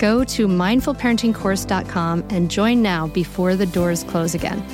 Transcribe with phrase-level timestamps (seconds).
[0.00, 4.64] Go to mindfulparentingcourse.com and join now before the doors close again.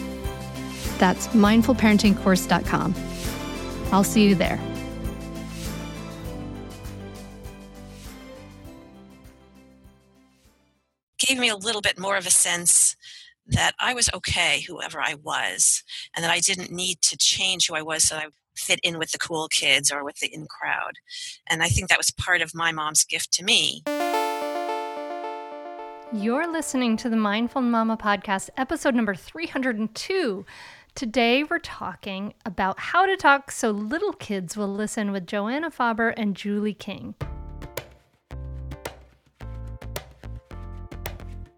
[0.99, 2.95] That's mindfulparentingcourse.com.
[3.93, 4.61] I'll see you there.
[11.19, 12.95] Gave me a little bit more of a sense
[13.49, 15.83] that I was okay, whoever I was,
[16.15, 19.11] and that I didn't need to change who I was so I fit in with
[19.11, 20.93] the cool kids or with the in crowd.
[21.49, 23.83] And I think that was part of my mom's gift to me.
[26.13, 30.47] You're listening to the Mindful Mama podcast, episode number 302.
[30.95, 36.11] Today, we're talking about how to talk so little kids will listen with Joanna Faber
[36.11, 37.17] and Julie King.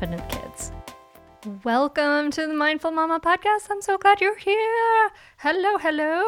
[0.00, 0.72] confident kids.
[1.62, 3.68] Welcome to the Mindful Mama podcast.
[3.70, 5.10] I'm so glad you're here.
[5.36, 6.24] Hello, hello.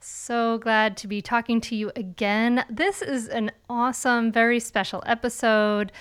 [0.00, 2.64] So glad to be talking to you again.
[2.70, 5.92] This is an awesome, very special episode.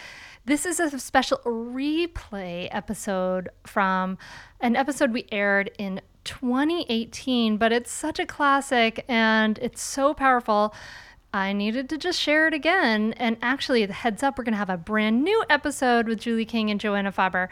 [0.46, 4.18] This is a special replay episode from
[4.62, 10.74] an episode we aired in 2018, but it's such a classic and it's so powerful
[11.34, 13.14] I needed to just share it again.
[13.14, 16.46] And actually, the heads up, we're going to have a brand new episode with Julie
[16.46, 17.50] King and Joanna Faber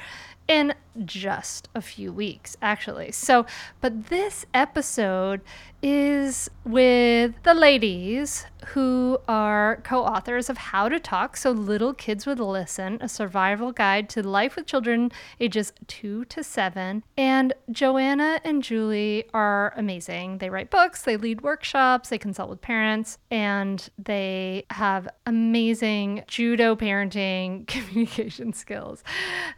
[0.49, 0.73] in
[1.05, 3.11] just a few weeks, actually.
[3.11, 3.45] So,
[3.79, 5.41] but this episode
[5.81, 12.25] is with the ladies who are co authors of How to Talk So Little Kids
[12.25, 17.03] Would Listen, a survival guide to life with children ages two to seven.
[17.17, 20.39] And Joanna and Julie are amazing.
[20.39, 26.75] They write books, they lead workshops, they consult with parents, and they have amazing judo
[26.75, 29.03] parenting communication skills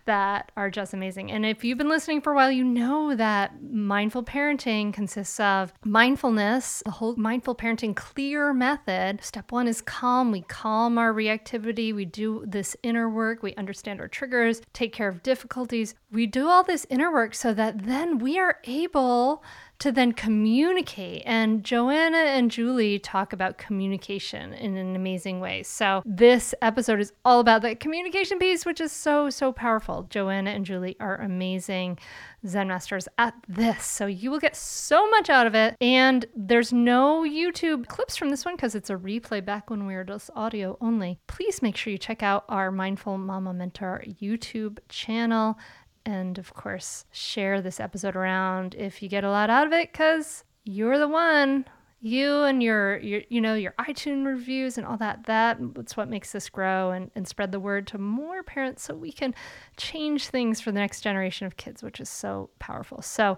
[0.05, 1.31] that are just amazing.
[1.31, 5.73] And if you've been listening for a while, you know that mindful parenting consists of
[6.11, 9.23] mindfulness, the whole mindful parenting clear method.
[9.23, 10.29] Step one is calm.
[10.29, 11.95] We calm our reactivity.
[11.95, 13.41] We do this inner work.
[13.41, 15.95] We understand our triggers, take care of difficulties.
[16.12, 19.41] We do all this inner work so that then we are able
[19.81, 21.24] to then communicate.
[21.25, 25.63] And Joanna and Julie talk about communication in an amazing way.
[25.63, 30.06] So, this episode is all about that communication piece, which is so, so powerful.
[30.10, 31.98] Joanna and Julie are amazing
[32.45, 33.83] Zen masters at this.
[33.83, 35.75] So, you will get so much out of it.
[35.81, 39.95] And there's no YouTube clips from this one because it's a replay back when we
[39.95, 41.18] were just audio only.
[41.25, 45.57] Please make sure you check out our Mindful Mama Mentor YouTube channel
[46.06, 49.92] and of course, share this episode around if you get a lot out of it
[49.92, 51.65] because you're the one.
[52.03, 56.31] you and your, your you know your itunes reviews and all that that's what makes
[56.31, 59.36] this grow and, and spread the word to more parents so we can
[59.77, 63.03] change things for the next generation of kids which is so powerful.
[63.03, 63.38] So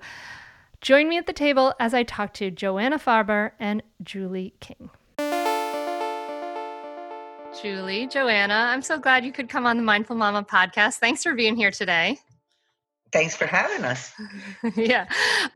[0.79, 4.89] join me at the table as i talk to joanna faber and julie king.
[7.61, 10.95] Julie joanna i'm so glad you could come on the mindful mama podcast.
[10.99, 12.17] Thanks for being here today
[13.13, 14.11] Thanks for having us.
[14.75, 15.05] yeah,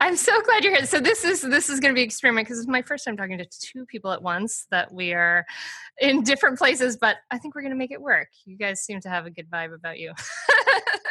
[0.00, 0.86] I'm so glad you're here.
[0.86, 3.36] So this is this is going to be experiment because it's my first time talking
[3.36, 4.68] to two people at once.
[4.70, 5.44] That we are
[6.00, 8.28] in different places, but I think we're going to make it work.
[8.44, 10.12] You guys seem to have a good vibe about you.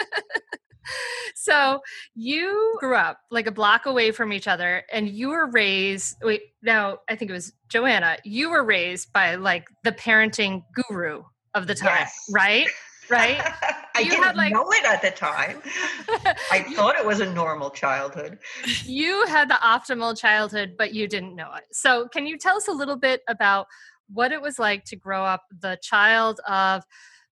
[1.35, 1.81] so
[2.15, 6.15] you grew up like a block away from each other, and you were raised.
[6.23, 8.19] Wait, now I think it was Joanna.
[8.23, 11.23] You were raised by like the parenting guru
[11.53, 12.29] of the time, yes.
[12.31, 12.69] right?
[13.09, 13.41] Right?
[13.95, 15.61] I you didn't like, know it at the time.
[16.51, 18.39] I thought it was a normal childhood.
[18.83, 21.63] You had the optimal childhood, but you didn't know it.
[21.71, 23.67] So, can you tell us a little bit about
[24.13, 26.83] what it was like to grow up the child of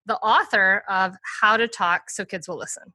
[0.05, 2.93] the author of How to Talk So Kids Will Listen?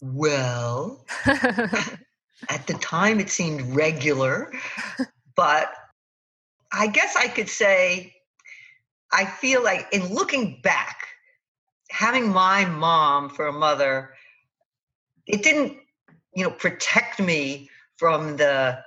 [0.00, 4.52] Well, at the time it seemed regular,
[5.34, 5.72] but
[6.72, 8.12] I guess I could say
[9.12, 10.98] I feel like in looking back,
[11.96, 14.10] having my mom for a mother,
[15.26, 15.78] it didn't,
[16.34, 18.78] you know, protect me from the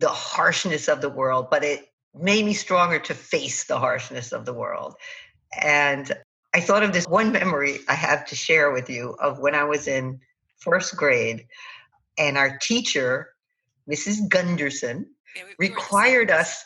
[0.00, 4.44] the harshness of the world, but it made me stronger to face the harshness of
[4.44, 4.94] the world.
[5.58, 6.12] And
[6.52, 9.64] I thought of this one memory I have to share with you of when I
[9.64, 10.20] was in
[10.58, 11.46] first grade,
[12.18, 13.30] and our teacher,
[13.90, 14.28] Mrs.
[14.28, 16.62] Gunderson, yeah, required us,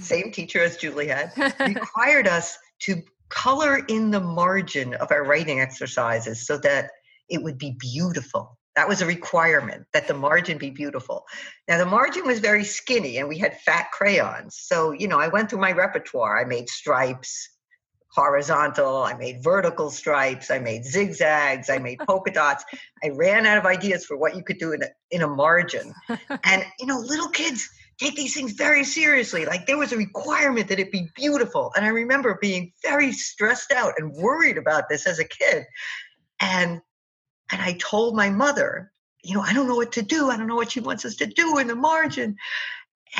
[0.00, 3.02] same teacher as Julie had, required us to
[3.34, 6.90] color in the margin of our writing exercises so that
[7.28, 8.56] it would be beautiful.
[8.76, 11.24] That was a requirement that the margin be beautiful.
[11.68, 14.56] Now, the margin was very skinny and we had fat crayons.
[14.56, 16.38] So, you know, I went through my repertoire.
[16.38, 17.48] I made stripes,
[18.10, 22.64] horizontal, I made vertical stripes, I made zigzags, I made polka dots.
[23.02, 25.92] I ran out of ideas for what you could do in a, in a margin.
[26.44, 29.44] And, you know, little kids, take these things very seriously.
[29.44, 31.72] Like there was a requirement that it be beautiful.
[31.76, 35.64] And I remember being very stressed out and worried about this as a kid.
[36.40, 36.80] And
[37.52, 38.90] and I told my mother,
[39.22, 40.30] you know, I don't know what to do.
[40.30, 42.36] I don't know what she wants us to do in the margin.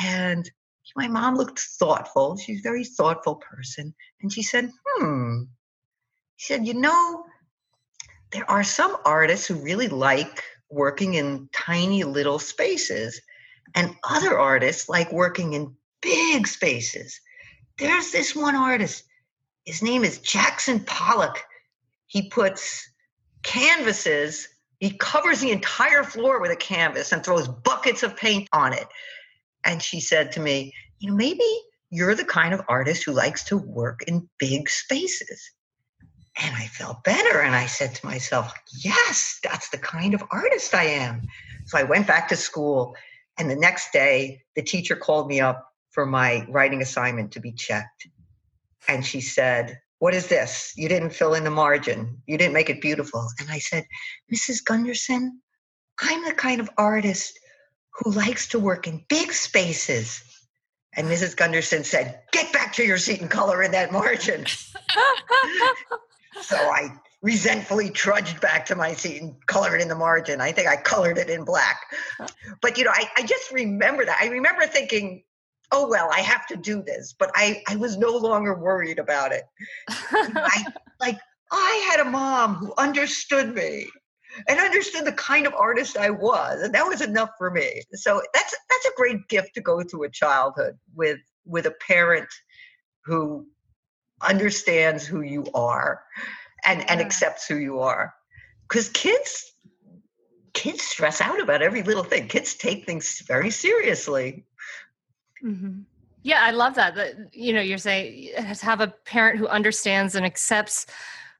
[0.01, 0.49] And
[0.95, 2.37] my mom looked thoughtful.
[2.37, 3.93] She's a very thoughtful person.
[4.21, 5.43] And she said, hmm.
[6.37, 7.25] She said, you know,
[8.31, 13.21] there are some artists who really like working in tiny little spaces.
[13.73, 17.19] And other artists like working in big spaces.
[17.77, 19.03] There's this one artist,
[19.65, 21.43] his name is Jackson Pollock.
[22.07, 22.87] He puts
[23.43, 24.47] canvases,
[24.79, 28.87] he covers the entire floor with a canvas and throws buckets of paint on it.
[29.63, 31.47] And she said to me, You know, maybe
[31.89, 35.51] you're the kind of artist who likes to work in big spaces.
[36.41, 37.41] And I felt better.
[37.41, 38.53] And I said to myself,
[38.83, 41.23] Yes, that's the kind of artist I am.
[41.65, 42.95] So I went back to school
[43.37, 47.51] and the next day, the teacher called me up for my writing assignment to be
[47.51, 48.07] checked.
[48.87, 50.73] And she said, What is this?
[50.75, 52.21] You didn't fill in the margin.
[52.27, 53.27] You didn't make it beautiful.
[53.39, 53.85] And I said,
[54.33, 54.63] Mrs.
[54.63, 55.41] Gunderson,
[55.99, 57.39] I'm the kind of artist
[57.95, 60.21] who likes to work in big spaces.
[60.93, 61.35] And Mrs.
[61.35, 64.45] Gunderson said, Get back to your seat and color in that margin.
[66.41, 66.89] so I
[67.25, 70.39] resentfully trudged back to my seat and colored in the margin.
[70.39, 71.81] I think I colored it in black.
[72.61, 74.19] But, you know, I, I just remember that.
[74.21, 75.23] I remember thinking,
[75.71, 77.15] oh, well, I have to do this.
[77.17, 79.41] But I, I was no longer worried about it.
[79.89, 80.65] I,
[81.01, 81.17] like,
[81.51, 83.87] I had a mom who understood me
[84.47, 87.81] and understood the kind of artist I was, and that was enough for me.
[87.93, 92.27] So that's that's a great gift to go through a childhood with with a parent
[93.05, 93.47] who
[94.21, 96.01] understands who you are
[96.65, 98.13] and and accepts who you are.
[98.67, 99.53] Because kids
[100.53, 102.27] kids stress out about every little thing.
[102.27, 104.45] Kids take things very seriously.
[105.43, 105.81] Mm-hmm.
[106.23, 110.15] yeah i love that that you know you're saying to have a parent who understands
[110.15, 110.87] and accepts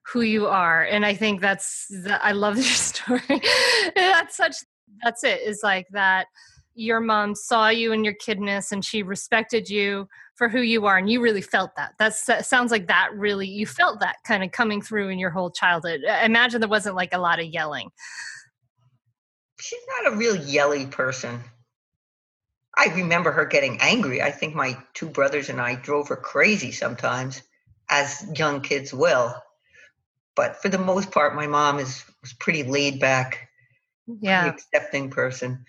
[0.03, 1.91] who you are and i think that's
[2.22, 3.41] i love your story.
[3.96, 4.58] That's such
[5.01, 6.27] that's it is like that
[6.75, 10.98] your mom saw you in your kidness and she respected you for who you are
[10.98, 11.94] and you really felt that.
[11.98, 15.30] That's, that sounds like that really you felt that kind of coming through in your
[15.30, 16.01] whole childhood.
[16.10, 17.89] I imagine there wasn't like a lot of yelling.
[19.60, 21.42] She's not a real yelly person.
[22.77, 24.22] I remember her getting angry.
[24.22, 27.42] I think my two brothers and i drove her crazy sometimes
[27.89, 29.34] as young kids will.
[30.36, 33.48] But for the most part my mom is was pretty laid back
[34.20, 34.46] yeah.
[34.46, 35.65] accepting person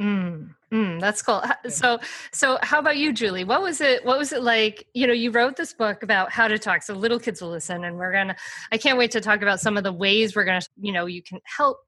[0.00, 1.42] Mm, mm, that's cool.
[1.68, 1.98] So,
[2.32, 3.44] so how about you, Julie?
[3.44, 4.04] What was it?
[4.04, 4.86] What was it like?
[4.94, 7.84] You know, you wrote this book about how to talk, so little kids will listen,
[7.84, 8.36] and we're gonna.
[8.70, 10.62] I can't wait to talk about some of the ways we're gonna.
[10.80, 11.78] You know, you can help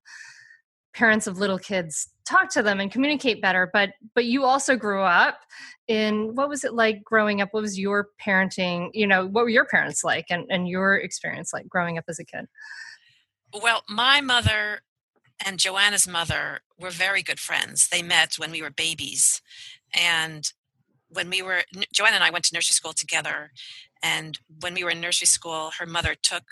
[0.92, 3.70] parents of little kids talk to them and communicate better.
[3.72, 5.38] But, but you also grew up
[5.86, 7.50] in what was it like growing up?
[7.52, 8.90] What was your parenting?
[8.92, 12.18] You know, what were your parents like, and and your experience like growing up as
[12.18, 12.46] a kid?
[13.62, 14.80] Well, my mother
[15.44, 17.88] and Joanna's mother were very good friends.
[17.88, 19.40] They met when we were babies.
[19.94, 20.52] And
[21.08, 23.50] when we were, Joanna and I went to nursery school together.
[24.02, 26.44] And when we were in nursery school, her mother took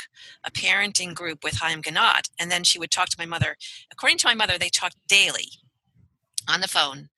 [0.44, 2.28] a parenting group with Haim Ginott.
[2.38, 3.56] And then she would talk to my mother.
[3.90, 5.48] According to my mother, they talked daily
[6.48, 7.08] on the phone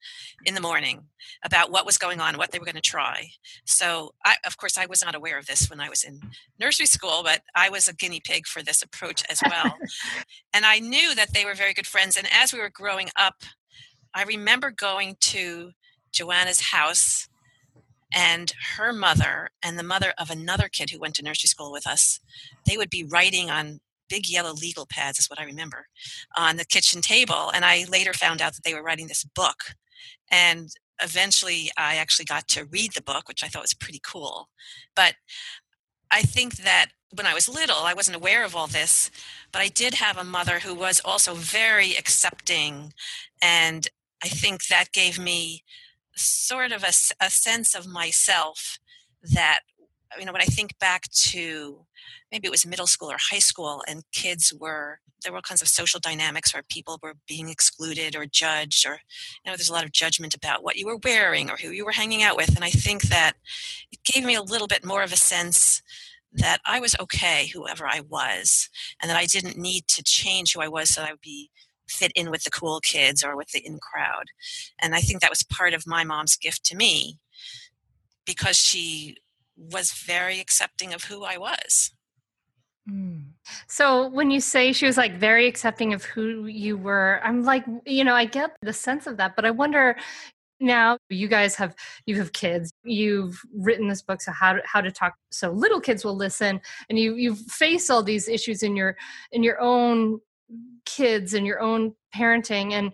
[0.45, 1.05] in the morning
[1.43, 3.29] about what was going on, what they were going to try.
[3.65, 6.19] So, I, of course, I was not aware of this when I was in
[6.59, 9.77] nursery school, but I was a guinea pig for this approach as well.
[10.53, 12.17] and I knew that they were very good friends.
[12.17, 13.43] And as we were growing up,
[14.13, 15.71] I remember going to
[16.11, 17.29] Joanna's house
[18.13, 21.87] and her mother and the mother of another kid who went to nursery school with
[21.87, 22.19] us
[22.65, 23.79] they would be writing on
[24.11, 25.87] big yellow legal pads, is what I remember,
[26.37, 27.49] on the kitchen table.
[27.55, 29.75] And I later found out that they were writing this book.
[30.29, 30.69] And
[31.01, 34.49] eventually I actually got to read the book, which I thought was pretty cool.
[34.95, 35.15] But
[36.11, 39.09] I think that when I was little, I wasn't aware of all this,
[39.51, 42.93] but I did have a mother who was also very accepting.
[43.41, 43.87] And
[44.23, 45.63] I think that gave me
[46.15, 46.91] sort of a,
[47.25, 48.77] a sense of myself
[49.23, 49.61] that
[50.19, 51.85] you know when i think back to
[52.31, 55.61] maybe it was middle school or high school and kids were there were all kinds
[55.61, 58.99] of social dynamics where people were being excluded or judged or
[59.43, 61.85] you know there's a lot of judgment about what you were wearing or who you
[61.85, 63.33] were hanging out with and i think that
[63.91, 65.81] it gave me a little bit more of a sense
[66.33, 68.69] that i was okay whoever i was
[69.01, 71.49] and that i didn't need to change who i was so i would be
[71.87, 74.25] fit in with the cool kids or with the in crowd
[74.79, 77.19] and i think that was part of my mom's gift to me
[78.25, 79.17] because she
[79.57, 81.91] was very accepting of who I was.
[82.91, 83.23] Mm.
[83.67, 87.63] So when you say she was like very accepting of who you were, I'm like,
[87.85, 89.95] you know, I get the sense of that, but I wonder
[90.61, 94.79] now you guys have you have kids you've written this book so how to, how
[94.79, 98.75] to talk so little kids will listen and you you face all these issues in
[98.75, 98.95] your
[99.31, 100.19] in your own
[100.85, 102.93] kids and your own parenting and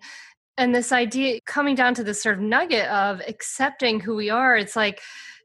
[0.58, 4.56] and this idea coming down to this sort of nugget of accepting who we are
[4.56, 5.02] it's like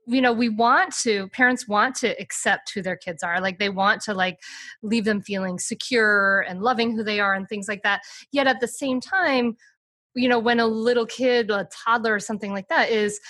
[0.07, 3.69] you know we want to parents want to accept who their kids are like they
[3.69, 4.39] want to like
[4.83, 8.03] leave them feeling secure and loving who they are and things like that.
[8.33, 9.57] Yet at the same time
[10.15, 13.21] you know when a little kid a toddler or something like that is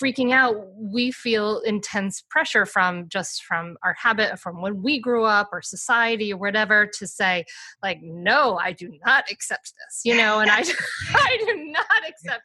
[0.00, 5.24] freaking out we feel intense pressure from just from our habit from when we grew
[5.24, 7.44] up or society or whatever to say
[7.82, 10.58] like no i do not accept this you know and i
[11.14, 12.42] i do not accept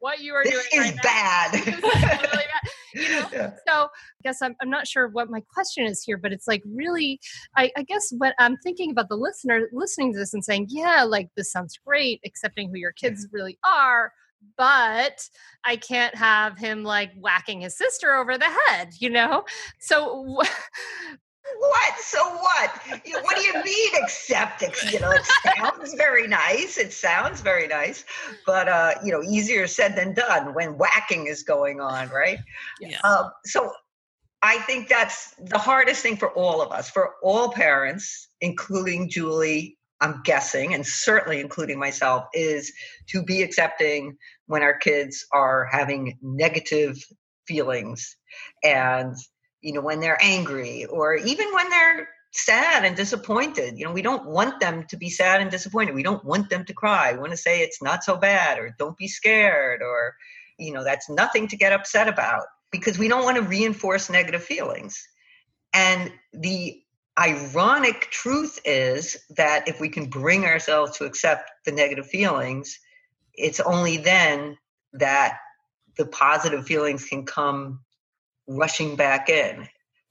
[0.00, 1.52] what you are this doing is right bad.
[1.52, 3.50] this is really bad you know yeah.
[3.66, 3.88] so i
[4.22, 7.20] guess I'm, I'm not sure what my question is here but it's like really
[7.56, 11.04] I, I guess what i'm thinking about the listener listening to this and saying yeah
[11.04, 14.12] like this sounds great accepting who your kids really are
[14.56, 15.28] but
[15.64, 19.44] I can't have him like whacking his sister over the head, you know?
[19.78, 20.22] So
[21.58, 21.98] what?
[21.98, 22.70] So what?
[23.22, 24.74] what do you mean accept it?
[24.92, 26.78] You know, it sounds very nice.
[26.78, 28.04] It sounds very nice,
[28.46, 32.38] but uh, you know, easier said than done when whacking is going on, right?
[32.80, 32.98] Yeah.
[33.04, 33.70] Um, so
[34.42, 39.76] I think that's the hardest thing for all of us, for all parents, including Julie
[40.00, 42.72] I'm guessing, and certainly including myself, is
[43.08, 44.16] to be accepting
[44.46, 46.96] when our kids are having negative
[47.46, 48.16] feelings
[48.64, 49.14] and,
[49.60, 53.76] you know, when they're angry or even when they're sad and disappointed.
[53.78, 55.94] You know, we don't want them to be sad and disappointed.
[55.94, 57.12] We don't want them to cry.
[57.12, 60.14] We want to say it's not so bad or don't be scared or,
[60.58, 64.44] you know, that's nothing to get upset about because we don't want to reinforce negative
[64.44, 65.02] feelings.
[65.72, 66.80] And the
[67.20, 72.78] ironic truth is that if we can bring ourselves to accept the negative feelings,
[73.34, 74.56] it's only then
[74.94, 75.38] that
[75.96, 77.80] the positive feelings can come
[78.46, 79.68] rushing back in.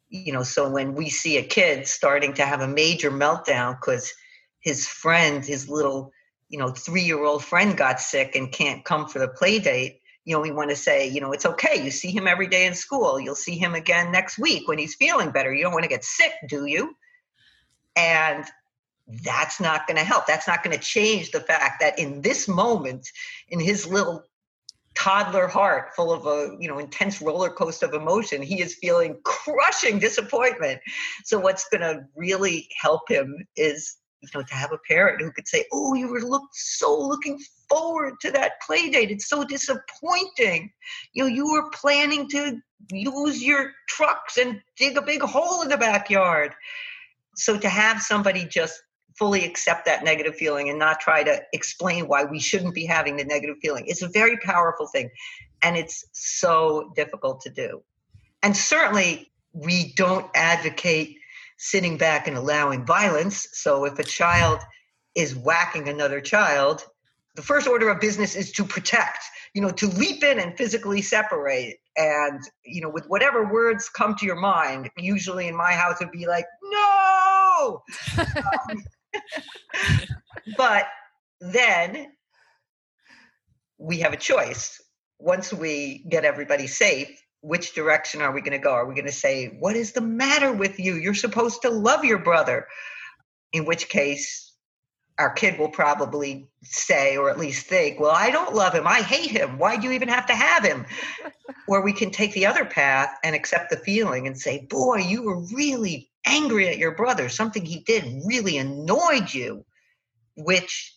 [0.10, 4.14] You know, so when we see a kid starting to have a major meltdown because
[4.60, 6.12] his friend, his little,
[6.50, 10.00] you know, three year old friend got sick and can't come for the play date,
[10.26, 11.84] you know, we want to say, you know, it's okay.
[11.84, 13.20] You see him every day in school.
[13.20, 15.54] You'll see him again next week when he's feeling better.
[15.54, 16.96] You don't want to get sick, do you?
[17.96, 18.46] And
[19.24, 20.28] that's not going to help.
[20.28, 23.08] That's not going to change the fact that in this moment,
[23.50, 24.24] in his little
[24.96, 29.18] toddler heart full of a you know intense roller coaster of emotion he is feeling
[29.24, 30.82] crushing disappointment
[31.24, 35.32] so what's going to really help him is you know, to have a parent who
[35.32, 39.12] could say, "Oh, you were look so looking forward to that play date.
[39.12, 40.72] It's so disappointing.
[41.14, 42.60] You know, you were planning to
[42.92, 46.54] use your trucks and dig a big hole in the backyard."
[47.40, 48.82] So to have somebody just
[49.18, 53.18] fully accept that negative feeling and not try to explain why we shouldn't be having
[53.18, 55.10] the negative feeling is a very powerful thing
[55.62, 57.84] and it's so difficult to do
[58.44, 61.18] and certainly we don't advocate
[61.58, 63.48] sitting back and allowing violence.
[63.52, 64.60] So if a child
[65.16, 66.86] is whacking another child,
[67.36, 71.02] the first order of business is to protect, you know, to leap in and physically
[71.02, 71.80] separate.
[71.98, 76.12] And, you know, with whatever words come to your mind, usually in my house would
[76.12, 77.29] be like, no.
[77.60, 78.84] Um,
[80.58, 80.86] but
[81.42, 82.08] then
[83.78, 84.82] we have a choice.
[85.20, 88.72] Once we get everybody safe, which direction are we going to go?
[88.72, 90.96] Are we going to say, What is the matter with you?
[90.96, 92.68] You're supposed to love your brother.
[93.54, 94.49] In which case,
[95.20, 98.88] our kid will probably say, or at least think, Well, I don't love him.
[98.88, 99.60] I hate him.
[99.60, 100.86] Why do you even have to have him?
[101.68, 105.24] or we can take the other path and accept the feeling and say, Boy, you
[105.24, 107.28] were really angry at your brother.
[107.30, 109.66] Something he did really annoyed you,
[110.38, 110.96] which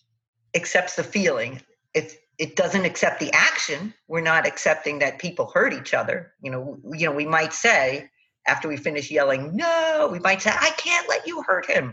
[0.55, 1.61] accepts the feeling.
[1.93, 6.50] If it doesn't accept the action we're not accepting that people hurt each other you
[6.50, 8.09] know you know we might say
[8.47, 11.93] after we finish yelling no we might say i can't let you hurt him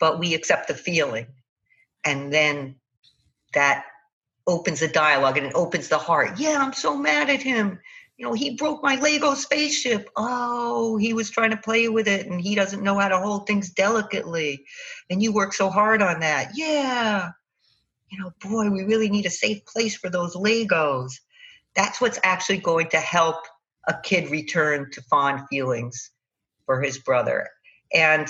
[0.00, 1.26] but we accept the feeling.
[2.04, 2.76] And then
[3.54, 3.84] that
[4.46, 6.40] opens the dialogue and it opens the heart.
[6.40, 7.78] Yeah i'm so mad at him.
[8.16, 10.08] You know he broke my lego spaceship.
[10.16, 13.46] Oh he was trying to play with it and he doesn't know how to hold
[13.46, 14.64] things delicately.
[15.10, 16.52] And you work so hard on that.
[16.54, 17.30] Yeah.
[18.10, 21.12] You know, boy, we really need a safe place for those Legos.
[21.76, 23.36] That's what's actually going to help
[23.86, 26.10] a kid return to fond feelings
[26.66, 27.48] for his brother.
[27.94, 28.28] And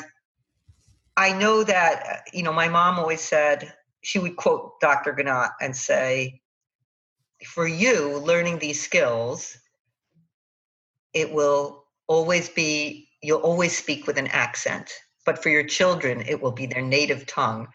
[1.20, 5.12] I know that, uh, you know, my mom always said, she would quote Dr.
[5.12, 6.40] Ginott and say,
[7.46, 9.58] for you, learning these skills,
[11.12, 14.94] it will always be, you'll always speak with an accent.
[15.26, 17.68] But for your children, it will be their native tongue.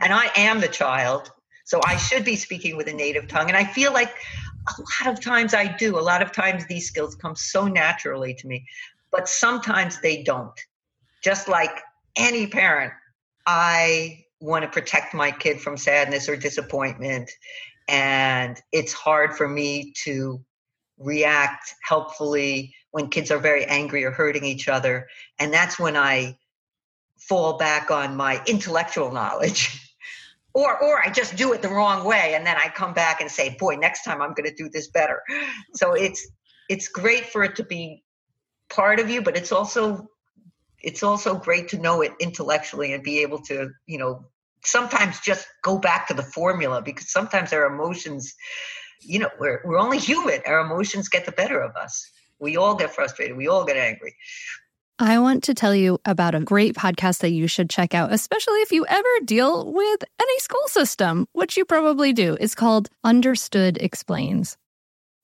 [0.00, 1.30] And I am the child
[1.66, 3.48] so I should be speaking with a native tongue.
[3.48, 4.14] And I feel like
[4.68, 5.98] a lot of times I do.
[5.98, 8.66] A lot of times these skills come so naturally to me,
[9.10, 10.58] but sometimes they don't.
[11.22, 11.82] Just like
[12.16, 12.92] any parent,
[13.46, 17.30] I want to protect my kid from sadness or disappointment.
[17.88, 20.44] And it's hard for me to
[20.98, 25.08] react helpfully when kids are very angry or hurting each other.
[25.38, 26.38] And that's when I
[27.18, 29.80] fall back on my intellectual knowledge
[30.54, 33.30] or or I just do it the wrong way and then I come back and
[33.30, 35.22] say, "Boy, next time I'm going to do this better."
[35.74, 36.26] So it's
[36.68, 38.02] it's great for it to be
[38.70, 40.08] part of you, but it's also
[40.86, 44.24] it's also great to know it intellectually and be able to, you know,
[44.64, 48.32] sometimes just go back to the formula because sometimes our emotions,
[49.00, 50.40] you know, we're we're only human.
[50.46, 52.08] Our emotions get the better of us.
[52.38, 53.36] We all get frustrated.
[53.36, 54.14] We all get angry.
[55.00, 58.60] I want to tell you about a great podcast that you should check out, especially
[58.60, 62.36] if you ever deal with any school system, which you probably do.
[62.40, 64.56] It's called Understood Explains.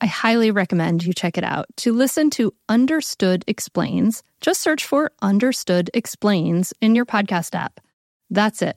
[0.00, 1.66] I highly recommend you check it out.
[1.78, 7.80] To listen to Understood Explains, just search for Understood Explains in your podcast app.
[8.28, 8.76] That's it.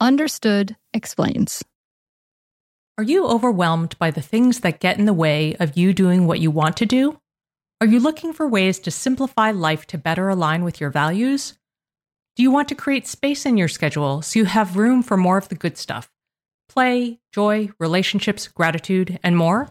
[0.00, 1.62] Understood Explains.
[2.98, 6.40] Are you overwhelmed by the things that get in the way of you doing what
[6.40, 7.18] you want to do?
[7.80, 11.54] Are you looking for ways to simplify life to better align with your values?
[12.36, 15.38] Do you want to create space in your schedule so you have room for more
[15.38, 16.10] of the good stuff?
[16.68, 19.70] Play, joy, relationships, gratitude, and more?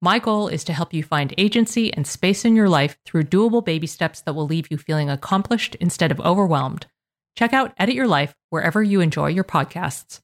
[0.00, 3.64] My goal is to help you find agency and space in your life through doable
[3.64, 6.86] baby steps that will leave you feeling accomplished instead of overwhelmed.
[7.36, 10.20] Check out Edit Your Life wherever you enjoy your podcasts.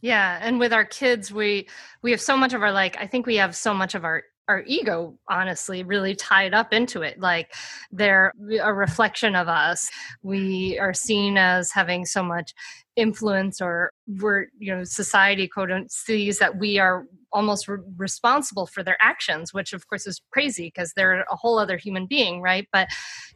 [0.00, 1.68] Yeah, and with our kids, we
[2.02, 4.24] we have so much of our like I think we have so much of our
[4.48, 7.54] our ego honestly really tied up into it like
[7.90, 8.32] they're
[8.62, 9.88] a reflection of us
[10.22, 12.52] we are seen as having so much
[12.96, 18.84] influence or we're you know society quote sees that we are almost re- responsible for
[18.84, 22.68] their actions which of course is crazy because they're a whole other human being right?
[22.72, 22.88] But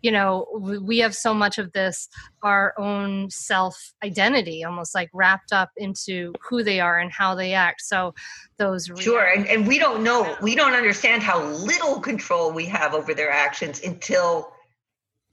[0.02, 0.46] you know
[0.80, 2.08] we have so much of this
[2.42, 7.54] our own self identity almost like wrapped up into who they are and how they
[7.54, 7.80] act.
[7.82, 8.14] So
[8.58, 12.94] those sure and, and we don't know we don't understand how little control we have
[12.94, 14.52] over their actions until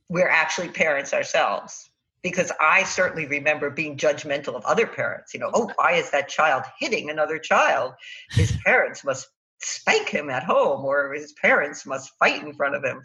[0.09, 1.91] we're actually parents ourselves
[2.25, 5.31] because I certainly remember being judgmental of other parents.
[5.31, 7.93] You know, oh, why is that child hitting another child?
[8.31, 9.27] His parents must
[9.61, 12.99] spank him at home or his parents must fight in front of him.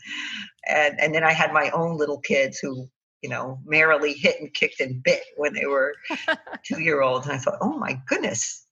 [0.67, 2.89] And and then I had my own little kids who,
[3.21, 5.93] you know, merrily hit and kicked and bit when they were
[6.65, 7.27] two year olds.
[7.27, 8.67] And I thought, oh my goodness.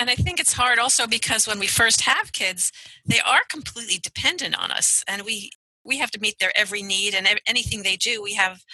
[0.00, 2.72] and I think it's hard also because when we first have kids,
[3.04, 5.52] they are completely dependent on us and we
[5.84, 8.64] we have to meet their every need and anything they do we have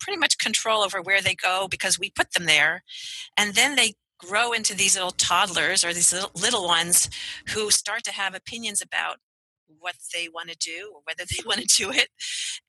[0.00, 2.82] pretty much control over where they go because we put them there.
[3.36, 7.10] And then they grow into these little toddlers or these little, ones
[7.48, 9.16] who start to have opinions about
[9.66, 12.08] what they want to do or whether they want to do it.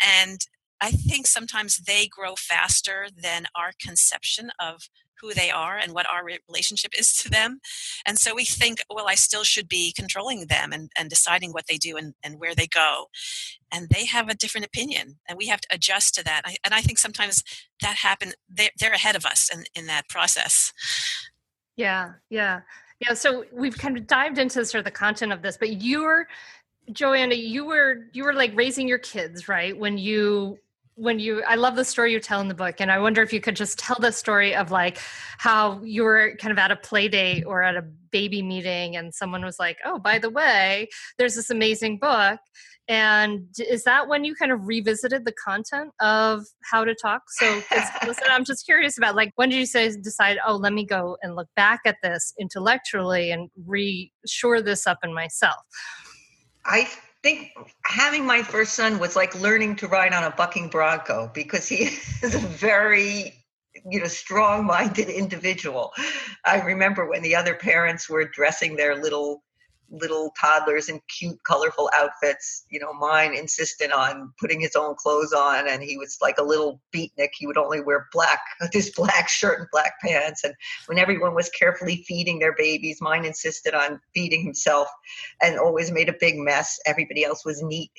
[0.02, 0.40] And
[0.80, 4.90] I think sometimes they grow faster than our conception of
[5.21, 7.60] who they are and what our relationship is to them.
[8.06, 11.65] And so we think, well, I still should be controlling them and, and deciding what
[11.67, 13.06] they do and, and where they go.
[13.71, 16.43] And they have a different opinion, and we have to adjust to that.
[16.45, 17.43] I, and I think sometimes
[17.82, 20.71] that happens, they're, they're ahead of us in, in that process.
[21.75, 22.62] Yeah, yeah.
[23.06, 26.27] Yeah, so we've kind of dived into sort of the content of this, but you're
[26.91, 29.77] Joanna, you were you were like raising your kids, right?
[29.77, 30.58] When you
[30.97, 33.31] when you i love the story you tell in the book and i wonder if
[33.31, 34.97] you could just tell the story of like
[35.38, 39.13] how you were kind of at a play date or at a baby meeting and
[39.13, 42.39] someone was like oh by the way there's this amazing book.
[42.89, 47.23] And is that when you kind of revisited the content of how to talk?
[47.27, 47.62] So
[48.07, 51.17] listen i'm just curious about like when did you say decide oh let me go
[51.21, 55.57] and look back at this intellectually and re-shore this up in myself?
[56.65, 56.89] I
[57.23, 57.51] think
[57.84, 61.84] having my first son was like learning to ride on a bucking bronco because he
[62.23, 63.34] is a very
[63.89, 65.93] you know strong-minded individual.
[66.45, 69.43] I remember when the other parents were dressing their little
[69.89, 72.65] little toddlers in cute, colorful outfits.
[72.69, 76.43] You know, mine insisted on putting his own clothes on, and he was like a
[76.43, 77.30] little beatnik.
[77.38, 78.39] He would only wear black,
[78.73, 80.43] this black shirt and black pants.
[80.43, 80.54] And
[80.88, 84.88] when everyone was carefully feeding their babies, mine insisted on feeding himself,
[85.41, 86.80] and always made a big mess.
[86.86, 87.91] Everybody else was neat.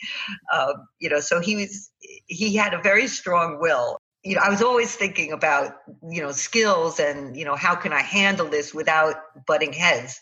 [0.53, 4.51] Um, you know, so he was he had a very strong will you know, I
[4.51, 5.77] was always thinking about,
[6.11, 10.21] you know, skills and, you know, how can I handle this without butting heads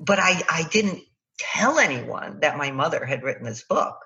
[0.00, 1.02] but I, I didn't
[1.38, 3.96] tell anyone that my mother had written this book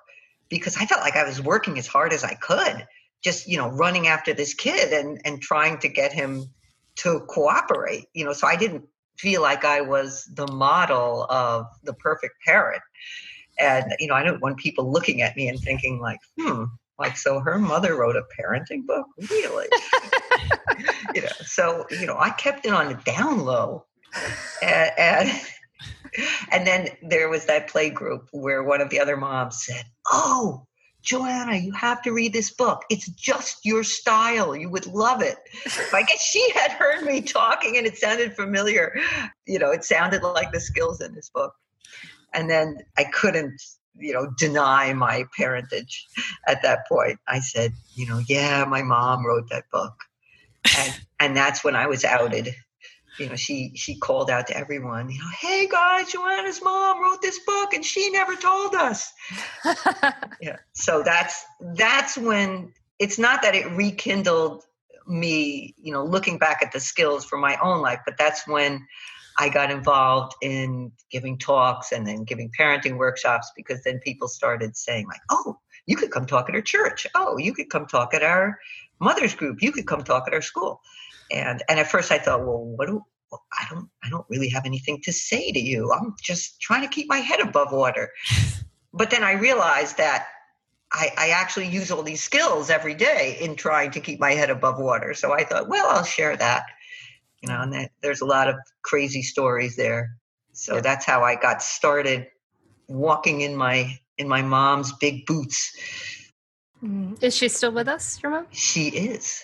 [0.49, 2.85] because I felt like I was working as hard as I could,
[3.23, 6.45] just, you know, running after this kid and, and trying to get him
[6.97, 8.85] to cooperate, you know, so I didn't
[9.17, 12.81] feel like I was the model of the perfect parent.
[13.57, 16.65] And, you know, I don't want people looking at me and thinking like, hmm,
[16.99, 19.07] like, so her mother wrote a parenting book?
[19.29, 19.67] Really?
[21.15, 23.85] you know, so, you know, I kept it on the down low.
[24.61, 25.41] and, and
[26.51, 30.65] and then there was that play group where one of the other moms said, Oh,
[31.05, 32.83] Joanna, you have to read this book.
[32.89, 34.55] It's just your style.
[34.55, 35.37] You would love it.
[35.93, 38.95] I guess she had heard me talking and it sounded familiar.
[39.45, 41.53] You know, it sounded like the skills in this book.
[42.33, 43.61] And then I couldn't,
[43.97, 46.07] you know, deny my parentage
[46.47, 47.19] at that point.
[47.27, 49.93] I said, you know, yeah, my mom wrote that book.
[50.77, 52.55] And and that's when I was outed
[53.17, 57.21] you know, she she called out to everyone, you know, hey guys, Joanna's mom wrote
[57.21, 59.13] this book and she never told us.
[60.41, 60.57] yeah.
[60.73, 64.63] So that's that's when it's not that it rekindled
[65.07, 68.85] me, you know, looking back at the skills for my own life, but that's when
[69.37, 74.77] I got involved in giving talks and then giving parenting workshops because then people started
[74.77, 77.05] saying like, "Oh, you could come talk at our church.
[77.15, 78.59] Oh, you could come talk at our
[78.99, 79.61] mother's group.
[79.61, 80.81] You could come talk at our school."
[81.31, 84.49] And and at first I thought, well, what do well, I don't I don't really
[84.49, 85.91] have anything to say to you.
[85.91, 88.11] I'm just trying to keep my head above water.
[88.97, 90.27] But then I realized that
[90.93, 94.49] I, I actually use all these skills every day in trying to keep my head
[94.49, 95.13] above water.
[95.13, 96.63] So I thought, well, I'll share that.
[97.41, 100.15] You know, and that, there's a lot of crazy stories there.
[100.53, 102.27] So that's how I got started
[102.87, 105.75] walking in my in my mom's big boots.
[106.81, 107.21] Mm.
[107.21, 108.47] Is she still with us, your mom?
[108.51, 109.43] She is.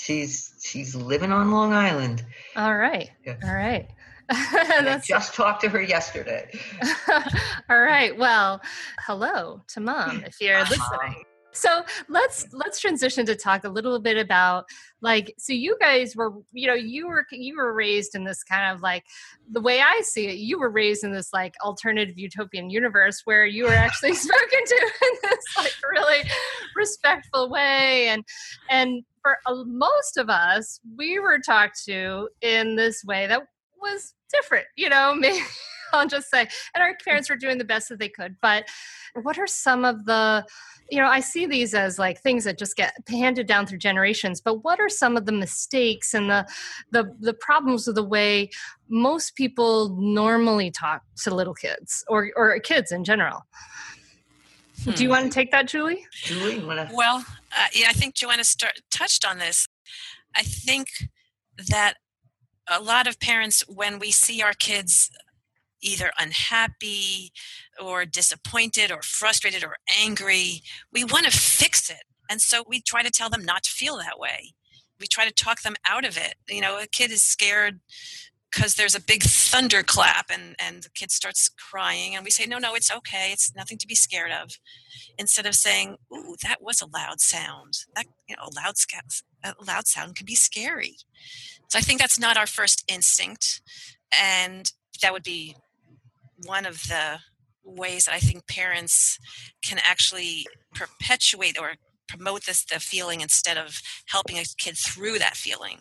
[0.00, 2.24] She's she's living on Long Island.
[2.56, 3.10] all right.
[3.24, 3.36] Yeah.
[3.44, 3.88] All right.
[4.30, 6.50] I just talked to her yesterday.
[7.70, 8.16] all right.
[8.16, 8.60] Well,
[9.00, 10.68] hello to mom if you're Mom.
[10.68, 11.24] listening.
[11.52, 14.66] So let's let's transition to talk a little bit about
[15.00, 18.72] like so you guys were you know you were you were raised in this kind
[18.72, 19.04] of like
[19.50, 23.46] the way I see it you were raised in this like alternative utopian universe where
[23.46, 26.30] you were actually spoken to in this like really
[26.76, 28.24] respectful way and
[28.68, 33.42] and for uh, most of us we were talked to in this way that
[33.80, 35.40] was different you know maybe
[35.92, 36.40] I'll just say
[36.74, 38.64] and our parents were doing the best that they could but
[39.22, 40.44] what are some of the
[40.90, 44.40] you know i see these as like things that just get handed down through generations
[44.40, 46.46] but what are some of the mistakes and the
[46.92, 48.48] the, the problems of the way
[48.88, 53.42] most people normally talk to little kids or or kids in general
[54.94, 55.12] do you Hmm.
[55.14, 57.24] want to take that julie Julie, you wanna Well,
[57.56, 59.66] uh, yeah, I think Joanna start, touched on this.
[60.36, 60.88] I think
[61.68, 61.94] that
[62.68, 65.10] a lot of parents, when we see our kids
[65.80, 67.32] either unhappy
[67.82, 72.02] or disappointed or frustrated or angry, we want to fix it.
[72.30, 74.54] And so we try to tell them not to feel that way.
[75.00, 76.34] We try to talk them out of it.
[76.48, 77.80] You know, a kid is scared
[78.52, 82.58] because there's a big thunderclap and, and the kid starts crying and we say, no,
[82.58, 83.28] no, it's okay.
[83.30, 84.58] It's nothing to be scared of
[85.18, 88.74] instead of saying, "Ooh, that was a loud sound." That you know, a loud
[89.44, 90.96] a loud sound can be scary.
[91.68, 93.60] So I think that's not our first instinct,
[94.12, 94.70] and
[95.02, 95.56] that would be
[96.46, 97.18] one of the
[97.64, 99.18] ways that I think parents
[99.62, 101.74] can actually perpetuate or
[102.08, 105.80] promote this the feeling instead of helping a kid through that feeling.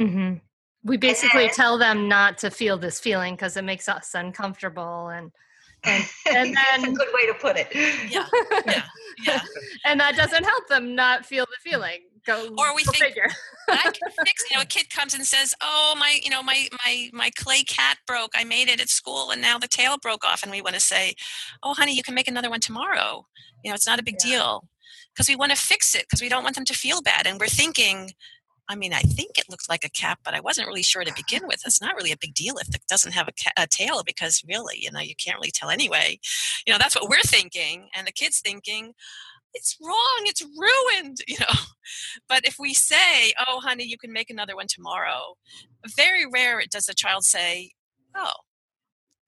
[0.00, 0.34] mm-hmm.
[0.88, 5.08] We basically then- tell them not to feel this feeling because it makes us uncomfortable
[5.08, 5.30] and
[5.84, 6.02] and
[6.34, 7.68] and That's a good way to put it.
[8.10, 8.26] Yeah,
[8.66, 8.82] yeah,
[9.24, 9.40] yeah.
[9.84, 12.00] and that doesn't help them not feel the feeling.
[12.26, 13.28] Go Or we go think- figure.
[13.68, 14.44] But I can fix.
[14.50, 17.62] You know, a kid comes and says, "Oh, my, you know, my my my clay
[17.62, 18.32] cat broke.
[18.34, 20.80] I made it at school, and now the tail broke off." And we want to
[20.80, 21.14] say,
[21.62, 23.26] "Oh, honey, you can make another one tomorrow.
[23.62, 24.30] You know, it's not a big Yeah.
[24.30, 24.68] deal."
[25.14, 27.38] Because we want to fix it because we don't want them to feel bad, and
[27.38, 28.12] we're thinking.
[28.68, 31.14] I mean, I think it looked like a cat, but I wasn't really sure to
[31.14, 31.62] begin with.
[31.64, 34.76] It's not really a big deal if it doesn't have a, a tail because really,
[34.78, 36.18] you know, you can't really tell anyway.
[36.66, 38.92] You know, that's what we're thinking, and the kid's thinking,
[39.54, 41.60] it's wrong, it's ruined, you know.
[42.28, 45.36] But if we say, "Oh, honey, you can make another one tomorrow,"
[45.96, 47.72] very rare does a child say,
[48.14, 48.32] "Oh,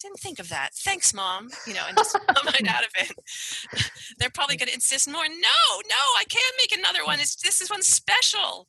[0.00, 0.70] didn't think of that.
[0.74, 3.90] Thanks, mom." You know, and just come right out of it.
[4.18, 5.26] They're probably going to insist more.
[5.26, 7.20] No, no, I can't make another one.
[7.20, 8.68] It's this is one special.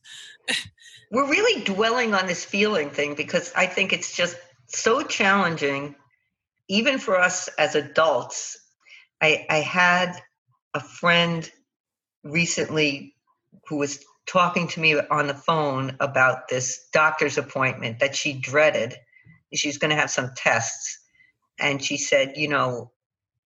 [1.12, 5.96] We're really dwelling on this feeling thing because I think it's just so challenging,
[6.70, 8.58] even for us as adults.
[9.22, 10.14] I, I had
[10.74, 11.50] a friend
[12.24, 13.16] recently
[13.68, 18.96] who was talking to me on the phone about this doctor's appointment that she dreaded.
[19.54, 21.00] She's going to have some tests.
[21.62, 22.92] And she said, You know,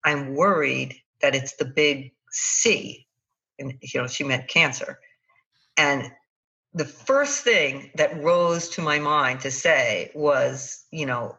[0.03, 3.07] I'm worried that it's the big C.
[3.59, 4.99] And, you know, she meant cancer.
[5.77, 6.11] And
[6.73, 11.37] the first thing that rose to my mind to say was, you know,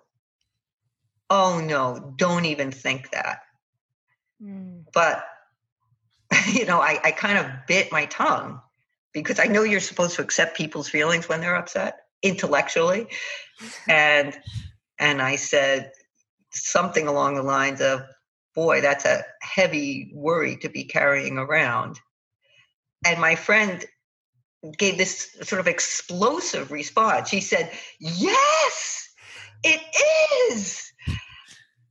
[1.28, 3.40] oh no, don't even think that.
[4.42, 4.84] Mm.
[4.94, 5.24] But,
[6.52, 8.60] you know, I, I kind of bit my tongue
[9.12, 13.08] because I know you're supposed to accept people's feelings when they're upset intellectually.
[13.88, 14.38] And
[14.98, 15.92] and I said
[16.64, 18.02] something along the lines of,
[18.54, 22.00] boy, that's a heavy worry to be carrying around.
[23.04, 23.84] And my friend
[24.78, 27.28] gave this sort of explosive response.
[27.28, 29.08] She said, Yes,
[29.62, 29.80] it
[30.50, 30.92] is.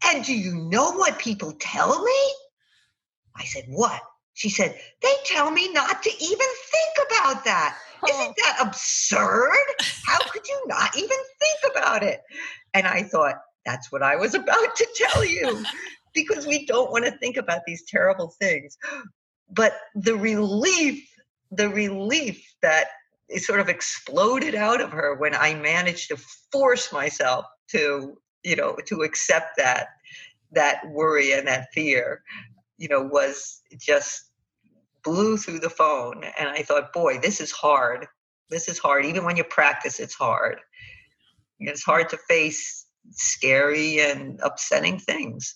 [0.06, 2.34] And do you know what people tell me?
[3.36, 4.02] I said, What?
[4.34, 7.78] She said, They tell me not to even think about that.
[8.08, 9.66] Isn't that absurd?
[10.06, 12.22] How could you not even think about it?
[12.74, 15.64] And I thought, That's what I was about to tell you
[16.14, 18.78] because we don't want to think about these terrible things.
[19.50, 21.08] But the relief,
[21.52, 22.88] the relief that
[23.28, 26.18] it sort of exploded out of her when I managed to
[26.52, 29.88] force myself to, you know, to accept that
[30.52, 32.24] that worry and that fear,
[32.78, 34.32] you know, was just
[35.04, 36.24] blew through the phone.
[36.38, 38.08] And I thought, boy, this is hard.
[38.50, 39.06] This is hard.
[39.06, 40.60] Even when you practice, it's hard.
[41.60, 45.56] It's hard to face scary and upsetting things.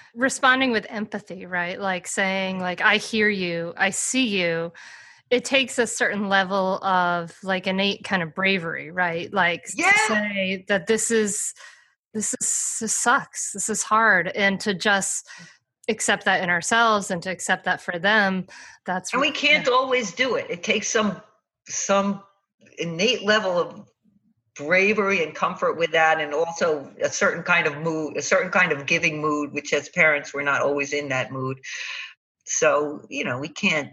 [0.15, 1.79] responding with empathy, right?
[1.79, 4.71] Like saying, like, I hear you, I see you.
[5.29, 9.33] It takes a certain level of like innate kind of bravery, right?
[9.33, 9.91] Like yeah.
[10.07, 11.53] say that this is
[12.13, 13.53] this is this sucks.
[13.53, 14.27] This is hard.
[14.29, 15.29] And to just
[15.87, 18.45] accept that in ourselves and to accept that for them,
[18.85, 19.73] that's And we can't yeah.
[19.73, 20.47] always do it.
[20.49, 21.21] It takes some
[21.67, 22.23] some
[22.77, 23.90] innate level of
[24.65, 28.71] bravery and comfort with that and also a certain kind of mood a certain kind
[28.71, 31.59] of giving mood which as parents we're not always in that mood.
[32.45, 33.91] So you know we can't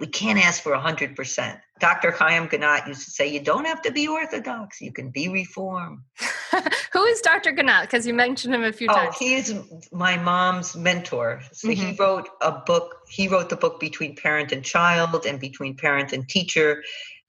[0.00, 3.92] we can't ask for 100% dr Haim Ginott used to say you don't have to
[3.92, 6.04] be orthodox you can be reform
[6.92, 8.98] who is dr Ginott because you mentioned him a few times.
[8.98, 9.18] oh, times.
[9.18, 9.54] he is
[9.92, 11.40] my mom's mentor.
[11.52, 11.90] So mm-hmm.
[11.90, 16.12] he wrote a book he wrote the book between parent and child and between parent
[16.12, 16.82] and teacher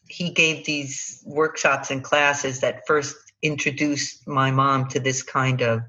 [0.10, 5.82] he gave these workshops and classes that first introduced my mom to this kind of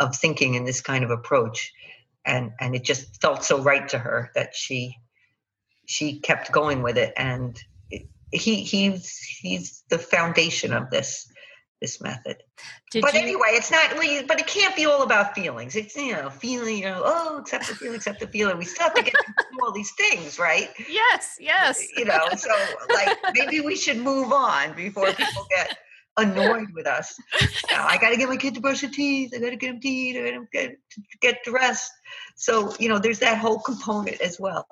[0.00, 1.72] of thinking and this kind of approach.
[2.24, 4.96] And and it just felt so right to her that she
[5.86, 7.12] she kept going with it.
[7.16, 7.60] And
[8.32, 11.27] he he's he's the foundation of this
[11.80, 12.36] this method.
[12.90, 13.90] Did but you, anyway, it's not.
[14.26, 15.76] But it can't be all about feelings.
[15.76, 16.78] It's you know, feeling.
[16.78, 18.58] You know, oh, accept the feeling, accept the feeling.
[18.58, 20.68] We still have to get through all these things, right?
[20.88, 21.86] Yes, yes.
[21.96, 22.50] You know, so
[22.92, 25.76] like maybe we should move on before people get
[26.16, 27.14] annoyed with us.
[27.40, 29.32] You know, I got to get my kid to brush their teeth.
[29.34, 30.16] I got to get him teeth.
[30.16, 30.76] I got to get,
[31.20, 31.92] get dressed.
[32.36, 34.66] So you know, there's that whole component as well.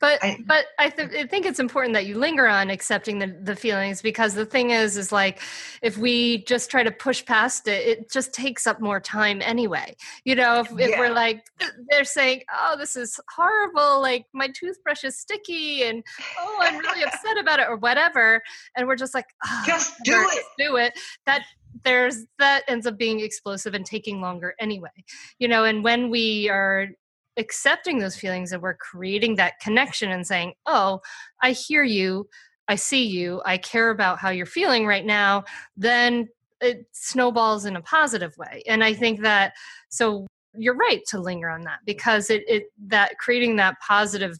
[0.00, 3.28] But I, but I, th- I, think it's important that you linger on accepting the,
[3.42, 5.40] the feelings because the thing is is like
[5.82, 9.94] if we just try to push past it, it just takes up more time anyway.
[10.24, 10.98] You know, if, if yeah.
[10.98, 11.44] we're like
[11.90, 16.02] they're saying, "Oh, this is horrible," like my toothbrush is sticky, and
[16.38, 18.42] oh, I'm really upset about it, or whatever,
[18.76, 20.98] and we're just like, oh, just do it, do it.
[21.26, 21.42] That
[21.84, 24.90] there's that ends up being explosive and taking longer anyway
[25.38, 26.88] you know and when we are
[27.36, 31.00] accepting those feelings and we're creating that connection and saying, oh,
[31.40, 32.28] I hear you,
[32.68, 35.44] I see you, I care about how you're feeling right now,
[35.76, 36.28] then
[36.60, 38.62] it snowballs in a positive way.
[38.66, 39.54] And I think that
[39.88, 44.36] so you're right to linger on that because it, it that creating that positive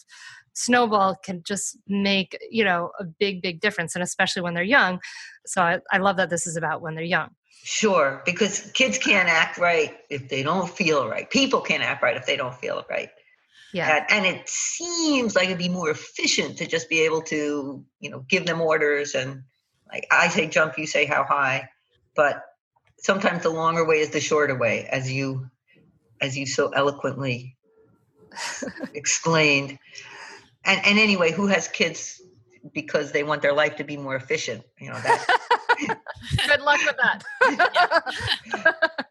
[0.55, 5.01] snowball can just make you know a big big difference and especially when they're young.
[5.47, 7.31] So I, I love that this is about when they're young
[7.65, 11.31] Sure, because kids can't act right if they don't feel right.
[11.31, 13.11] People can't act right if they don't feel right.
[13.73, 14.05] Yeah.
[14.11, 18.11] And, and, it seems like it'd be more efficient to just be able to, you
[18.11, 19.45] know, give them orders and
[19.93, 21.69] like I say jump, you say how high.
[22.17, 22.43] But
[22.99, 25.51] sometimes the longer way is the shorter way, as you
[26.21, 27.57] as you so eloquently
[28.95, 29.79] explained.
[30.65, 32.21] And and anyway, who has kids
[32.73, 34.65] because they want their life to be more efficient?
[34.81, 35.27] You know, that
[36.47, 37.23] Good luck with that.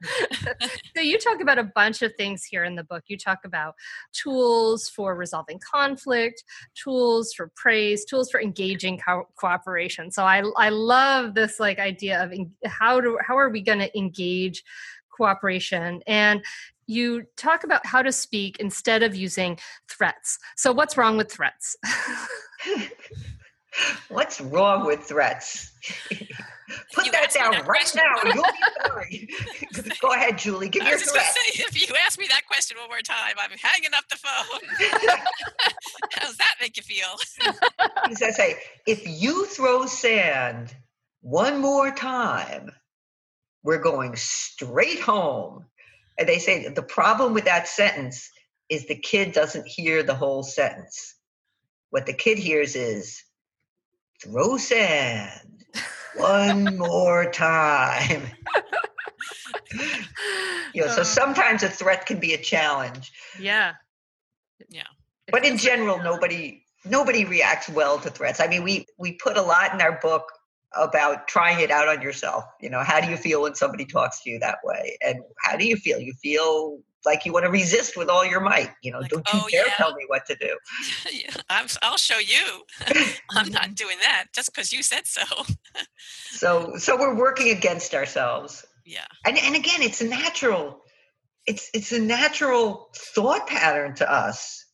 [0.95, 3.03] so you talk about a bunch of things here in the book.
[3.07, 3.75] You talk about
[4.13, 6.43] tools for resolving conflict,
[6.75, 10.11] tools for praise, tools for engaging co- cooperation.
[10.11, 13.79] So I I love this like idea of en- how do how are we going
[13.79, 14.63] to engage
[15.15, 16.41] cooperation and
[16.87, 19.57] you talk about how to speak instead of using
[19.87, 20.37] threats.
[20.57, 21.75] So what's wrong with threats?
[24.09, 25.71] What's wrong with threats?
[26.93, 28.15] Put you that down that right now.
[28.23, 28.49] You'll be
[28.85, 29.29] sorry.
[30.01, 30.69] Go ahead, Julie.
[30.69, 31.23] Give your threat.
[31.23, 34.61] Say, if you ask me that question one more time, I'm hanging up the phone.
[36.11, 37.17] How does that make you feel?
[38.07, 40.73] He says, "Say, if you throw sand
[41.21, 42.71] one more time,
[43.63, 45.65] we're going straight home."
[46.17, 48.29] And they say the problem with that sentence
[48.69, 51.15] is the kid doesn't hear the whole sentence.
[51.89, 53.23] What the kid hears is
[54.23, 55.65] throw sand
[56.15, 58.23] one more time.
[60.73, 61.05] you know, so uh.
[61.05, 63.11] sometimes a threat can be a challenge.
[63.39, 63.73] Yeah.
[64.69, 64.83] Yeah.
[65.31, 68.39] But in general, nobody nobody reacts well to threats.
[68.39, 70.23] I mean, we we put a lot in our book
[70.73, 72.45] about trying it out on yourself.
[72.61, 74.97] You know, how do you feel when somebody talks to you that way?
[75.05, 75.99] And how do you feel?
[75.99, 78.71] You feel like you want to resist with all your might.
[78.81, 79.73] You know, like, don't you oh, dare yeah.
[79.75, 80.57] tell me what to do.
[81.11, 82.63] yeah, i will show you.
[83.31, 85.23] I'm not doing that just because you said so.
[86.29, 88.65] so, so we're working against ourselves.
[88.85, 89.05] Yeah.
[89.25, 90.81] And and again, it's a natural.
[91.47, 94.65] It's it's a natural thought pattern to us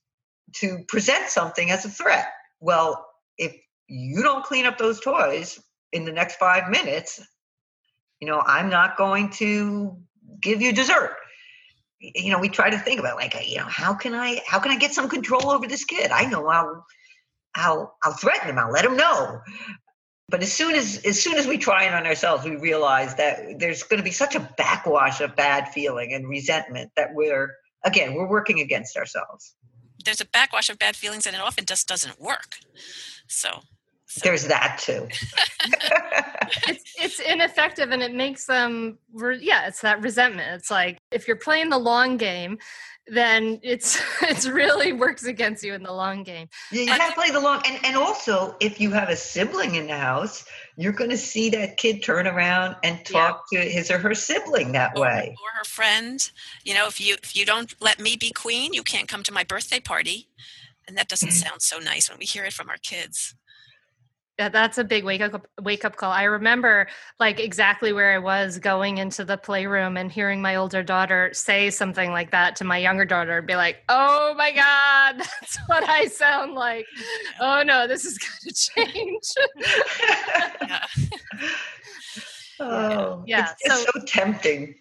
[0.56, 2.28] to present something as a threat.
[2.60, 3.06] Well,
[3.38, 3.56] if
[3.88, 5.60] you don't clean up those toys
[5.94, 7.22] in the next five minutes,
[8.20, 9.98] you know, I'm not going to
[10.42, 11.16] give you dessert
[12.00, 14.72] you know we try to think about like you know how can i how can
[14.72, 16.12] i get some control over this kid?
[16.12, 16.86] I know i'll
[17.56, 19.42] i'll i'll threaten him i'll let him know.
[20.30, 23.60] But as soon as as soon as we try it on ourselves we realize that
[23.60, 28.14] there's going to be such a backwash of bad feeling and resentment that we're again
[28.14, 29.56] we're working against ourselves.
[30.04, 32.58] There's a backwash of bad feelings and it often just doesn't work.
[33.28, 33.62] So
[34.08, 34.22] so.
[34.24, 35.08] There's that too.
[36.68, 40.56] it's, it's ineffective and it makes um, them, yeah, it's that resentment.
[40.56, 42.58] It's like if you're playing the long game,
[43.08, 46.48] then it's it's really works against you in the long game.
[46.72, 49.76] Yeah, you have to play the long and, and also if you have a sibling
[49.76, 50.46] in the house,
[50.78, 53.64] you're gonna see that kid turn around and talk yeah.
[53.64, 55.36] to his or her sibling that or, way.
[55.42, 56.32] Or her friend.
[56.64, 59.34] You know, if you if you don't let me be queen, you can't come to
[59.34, 60.30] my birthday party.
[60.88, 63.36] And that doesn't sound so nice when we hear it from our kids.
[64.40, 66.12] Yeah, that's a big wake up wake up call.
[66.12, 66.88] I remember
[67.20, 71.72] like exactly where I was going into the playroom and hearing my older daughter say
[71.72, 75.90] something like that to my younger daughter and be like, "Oh my god, that's what
[75.90, 76.86] I sound like."
[77.40, 79.24] Oh no, this is going to change.
[80.62, 80.86] yeah.
[82.60, 83.54] Oh, yeah.
[83.60, 84.76] It's so, so tempting.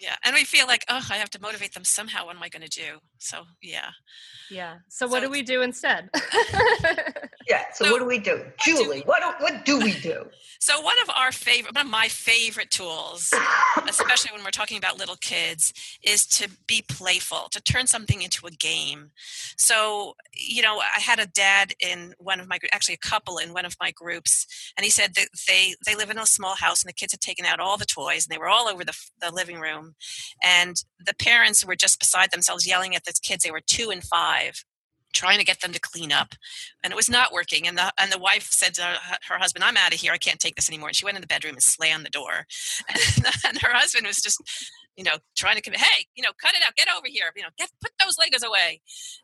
[0.00, 0.16] yeah.
[0.24, 2.26] And we feel like, oh, I have to motivate them somehow.
[2.26, 2.98] What am I going to do?
[3.18, 3.90] So, yeah.
[4.50, 4.74] Yeah.
[4.88, 6.10] So, so what do we do instead?
[7.48, 7.64] Yeah.
[7.74, 8.44] So, so, what do we do?
[8.64, 10.26] Julie, what do, what do we do?
[10.58, 13.32] So, one of our favorite, one of my favorite tools,
[13.86, 15.72] especially when we're talking about little kids,
[16.02, 19.10] is to be playful, to turn something into a game.
[19.58, 23.52] So, you know, I had a dad in one of my, actually a couple in
[23.52, 26.82] one of my groups, and he said that they, they live in a small house
[26.82, 28.96] and the kids had taken out all the toys and they were all over the,
[29.20, 29.94] the living room.
[30.42, 33.44] And the parents were just beside themselves yelling at the kids.
[33.44, 34.64] They were two and five
[35.16, 36.34] trying to get them to clean up
[36.84, 39.64] and it was not working and the and the wife said to her, her husband
[39.64, 41.54] i'm out of here i can't take this anymore and she went in the bedroom
[41.54, 42.44] and slammed the door.
[42.88, 44.42] And, and her husband was just
[44.96, 47.48] you know trying to hey you know cut it out get over here you know
[47.58, 48.80] get put those legos away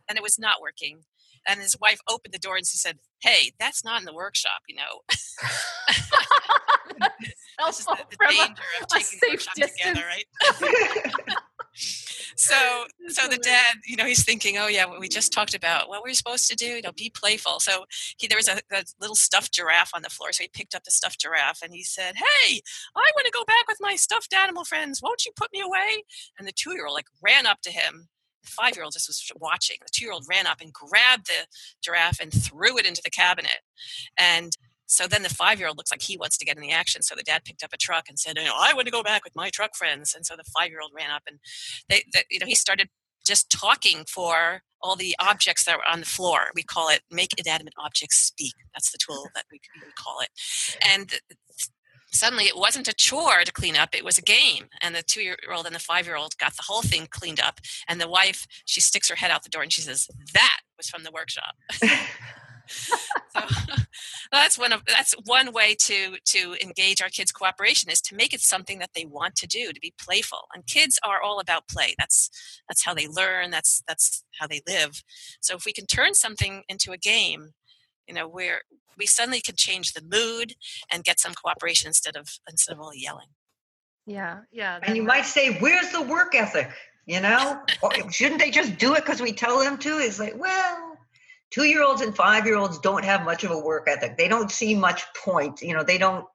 [0.09, 1.01] and it was not working.
[1.47, 4.62] And his wife opened the door and she said hey that's not in the workshop
[4.68, 5.01] you know.
[7.66, 9.78] This is the, the danger of taking the workshop distance.
[9.78, 10.24] together right
[12.37, 16.03] so so the dad you know he's thinking oh yeah we just talked about what
[16.05, 16.66] we're supposed to do?
[16.66, 17.61] You know be playful.
[17.61, 17.85] So
[18.18, 20.85] he there was a, a, little stuffed giraffe on the floor so he picked up
[20.85, 22.61] the stuffed giraffe and he said hey
[22.97, 25.01] i want to go back with my stuffed animal friends.
[25.03, 26.05] Won't you put me away?
[26.39, 28.09] And the two year old like ran up to him.
[28.43, 29.76] The five year old just was watching.
[29.80, 31.47] The two year old ran up and grabbed the
[31.83, 33.61] giraffe and threw it into the cabinet.
[34.16, 34.53] And
[34.93, 37.03] so then the five year old looks like he wants to get in the action.
[37.03, 39.03] So the dad picked up a truck and said, you know, I want to go
[39.03, 40.14] back with my truck friends.
[40.14, 41.38] And so the five year old ran up and
[41.88, 42.88] they, they, you know, he started
[43.24, 46.51] just talking for all the objects that were on the floor.
[46.55, 48.55] We call it make inanimate objects speak.
[48.74, 50.28] That's the tool that we, we call it.
[50.93, 51.12] And
[52.12, 55.22] suddenly it wasn't a chore to clean up it was a game and the two
[55.22, 58.09] year old and the five year old got the whole thing cleaned up and the
[58.09, 61.11] wife she sticks her head out the door and she says that was from the
[61.11, 61.55] workshop
[62.68, 63.40] so,
[64.32, 68.32] that's one of that's one way to to engage our kids cooperation is to make
[68.32, 70.48] it something that they want to do to be playful.
[70.54, 71.94] And kids are all about play.
[71.98, 72.30] That's
[72.68, 73.50] that's how they learn.
[73.50, 75.02] That's that's how they live.
[75.40, 77.52] So if we can turn something into a game
[78.08, 78.62] you know where
[78.98, 80.54] we suddenly can change the mood
[80.92, 83.28] and get some cooperation instead of instead of all yelling.
[84.06, 86.70] Yeah yeah and you might say where's the work ethic?
[87.06, 87.60] You know?
[88.10, 89.98] Shouldn't they just do it because we tell them to?
[89.98, 90.91] It's like well
[91.53, 94.16] two year olds and five year olds don't have much of a work ethic.
[94.16, 95.61] They don't see much point.
[95.62, 96.26] You know, they don't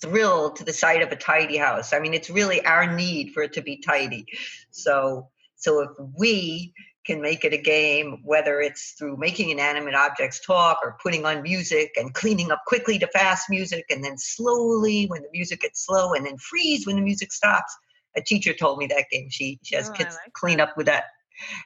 [0.00, 1.92] thrill to the sight of a tidy house.
[1.92, 4.26] I mean, it's really our need for it to be tidy.
[4.70, 6.74] So, so if we
[7.06, 11.42] can make it a game, whether it's through making inanimate objects talk or putting on
[11.42, 15.84] music and cleaning up quickly to fast music and then slowly when the music gets
[15.86, 17.76] slow and then freeze when the music stops.
[18.16, 19.28] A teacher told me that game.
[19.30, 21.04] She she has oh, kids like clean up with that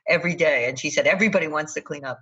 [0.09, 0.68] every day.
[0.68, 2.20] And she said everybody wants to clean up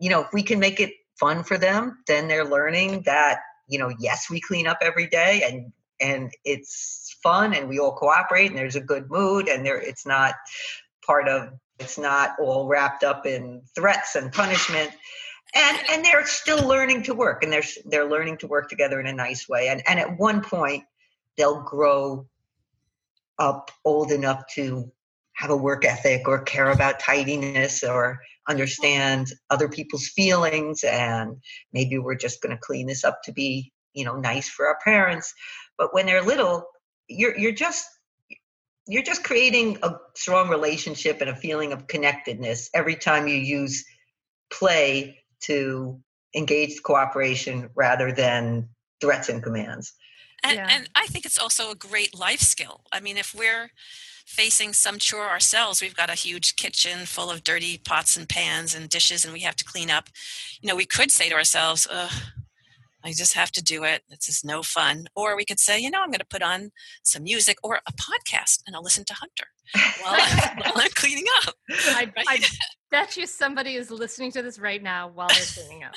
[0.00, 3.78] you know, if we can make it fun for them, then they're learning that, you
[3.78, 8.48] know, yes, we clean up every day and and it's fun and we all cooperate
[8.48, 10.34] and there's a good mood and there it's not
[11.04, 14.90] part of it's not all wrapped up in threats and punishment.
[15.54, 19.06] And and they're still learning to work and they're they're learning to work together in
[19.06, 19.68] a nice way.
[19.68, 20.84] And and at one point
[21.36, 22.26] they'll grow
[23.38, 24.90] up old enough to
[25.32, 28.20] have a work ethic or care about tidiness or
[28.50, 31.36] understand other people's feelings and
[31.72, 34.78] maybe we're just going to clean this up to be you know nice for our
[34.84, 35.32] parents.
[35.78, 36.66] But when they're little
[37.08, 37.86] you're you're just
[38.86, 43.84] you're just creating a strong relationship and a feeling of connectedness every time you use
[44.52, 46.00] play to
[46.34, 48.68] engage cooperation rather than
[49.00, 49.92] threats and commands.
[50.42, 50.68] And, yeah.
[50.70, 52.82] and i think it's also a great life skill.
[52.92, 53.70] I mean if we're
[54.30, 55.82] facing some chore ourselves.
[55.82, 59.40] We've got a huge kitchen full of dirty pots and pans and dishes, and we
[59.40, 60.08] have to clean up.
[60.60, 61.88] You know, we could say to ourselves,
[63.04, 64.02] I just have to do it.
[64.08, 65.06] This is no fun.
[65.14, 66.70] Or we could say, you know, I'm going to put on
[67.02, 69.46] some music or a podcast and I'll listen to Hunter
[70.02, 71.54] while, I'm, while I'm cleaning up.
[71.70, 72.42] I, I
[72.90, 75.94] bet you somebody is listening to this right now while they're cleaning up.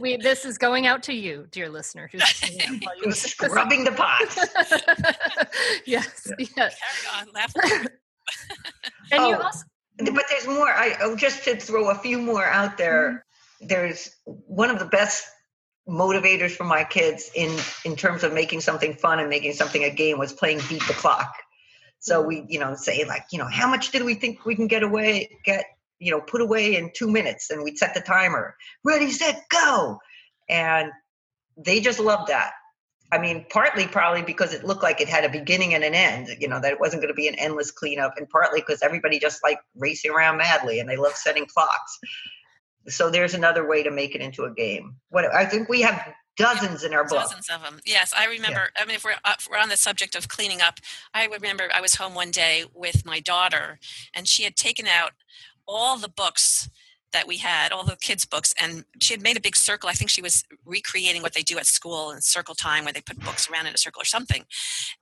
[0.00, 4.36] we, this is going out to you, dear listener, who's scrubbing the pot.
[5.86, 6.46] yes, yeah.
[6.56, 6.76] yes.
[7.02, 7.52] Carry on, laugh.
[9.12, 9.64] and oh, you also,
[9.98, 10.68] but there's more.
[10.68, 13.24] I oh, just to throw a few more out there.
[13.62, 13.66] Mm-hmm.
[13.68, 15.26] There's one of the best
[15.90, 19.90] motivators for my kids in in terms of making something fun and making something a
[19.90, 21.34] game was playing beat the clock.
[21.98, 24.68] So we, you know, say like, you know, how much did we think we can
[24.68, 25.64] get away, get
[25.98, 28.56] you know, put away in two minutes and we'd set the timer.
[28.84, 29.98] Ready, set, go.
[30.48, 30.90] And
[31.56, 32.52] they just loved that.
[33.12, 36.28] I mean, partly probably because it looked like it had a beginning and an end,
[36.38, 39.18] you know, that it wasn't going to be an endless cleanup, and partly because everybody
[39.18, 41.98] just like racing around madly and they love setting clocks.
[42.88, 44.96] So there's another way to make it into a game.
[45.10, 47.22] What I think we have dozens in our book.
[47.22, 47.80] Dozens of them.
[47.84, 48.70] Yes, I remember.
[48.74, 48.82] Yeah.
[48.82, 50.78] I mean, if we're, uh, if we're on the subject of cleaning up,
[51.12, 53.78] I remember I was home one day with my daughter,
[54.14, 55.12] and she had taken out
[55.68, 56.68] all the books
[57.12, 59.88] that we had, all the kids' books, and she had made a big circle.
[59.88, 63.00] I think she was recreating what they do at school in circle time, where they
[63.00, 64.44] put books around in a circle or something.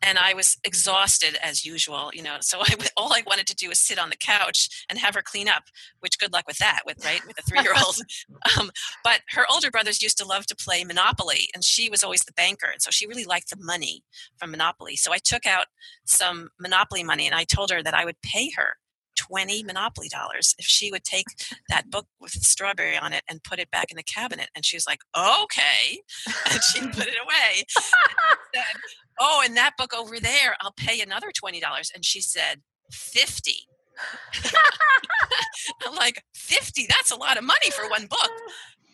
[0.02, 2.36] And I was exhausted as usual, you know.
[2.40, 5.22] So I, all I wanted to do was sit on the couch and have her
[5.22, 5.64] clean up.
[6.00, 7.96] Which good luck with that, with right with a three-year-old.
[8.58, 8.70] um,
[9.04, 12.32] but her older brothers used to love to play Monopoly, and she was always the
[12.32, 14.02] banker, and so she really liked the money
[14.36, 14.96] from Monopoly.
[14.96, 15.66] So I took out
[16.04, 18.76] some Monopoly money, and I told her that I would pay her
[19.28, 21.26] 20 Monopoly dollars if she would take
[21.68, 24.48] that book with strawberry on it and put it back in the cabinet.
[24.54, 26.00] And she was like, okay.
[26.50, 27.64] And she put it away.
[27.76, 27.86] And
[28.54, 28.80] said,
[29.20, 31.60] oh, and that book over there, I'll pay another $20.
[31.94, 33.52] And she said, 50.
[35.86, 36.86] I'm like, 50?
[36.88, 38.30] That's a lot of money for one book.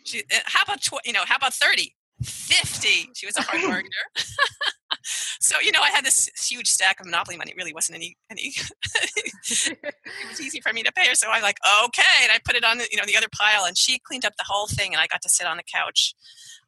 [0.04, 1.94] She, uh, how about, tw- you know, how about 30?
[2.24, 3.10] 50.
[3.14, 3.88] She was a hard worker.
[5.40, 8.16] so you know i had this huge stack of monopoly money it really wasn't any
[8.30, 8.52] any
[9.44, 9.94] it
[10.28, 12.64] was easy for me to pay her so i'm like okay and i put it
[12.64, 15.00] on the you know the other pile and she cleaned up the whole thing and
[15.00, 16.14] i got to sit on the couch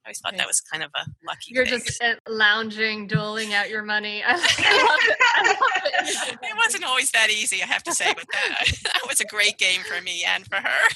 [0.07, 1.53] always thought that was kind of a lucky.
[1.53, 1.81] You're thing.
[1.81, 4.23] just uh, lounging, doling out your money.
[4.27, 5.17] I, love it.
[5.35, 5.59] I love
[6.31, 6.39] it.
[6.43, 9.59] it wasn't always that easy, I have to say, but that, that was a great
[9.59, 10.89] game for me and for her.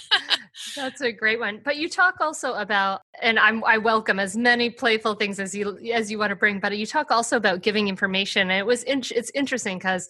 [0.77, 1.61] That's a great one.
[1.65, 5.79] But you talk also about, and I'm, I welcome as many playful things as you
[5.93, 6.61] as you want to bring.
[6.61, 10.09] But you talk also about giving information, and it was in, it's interesting because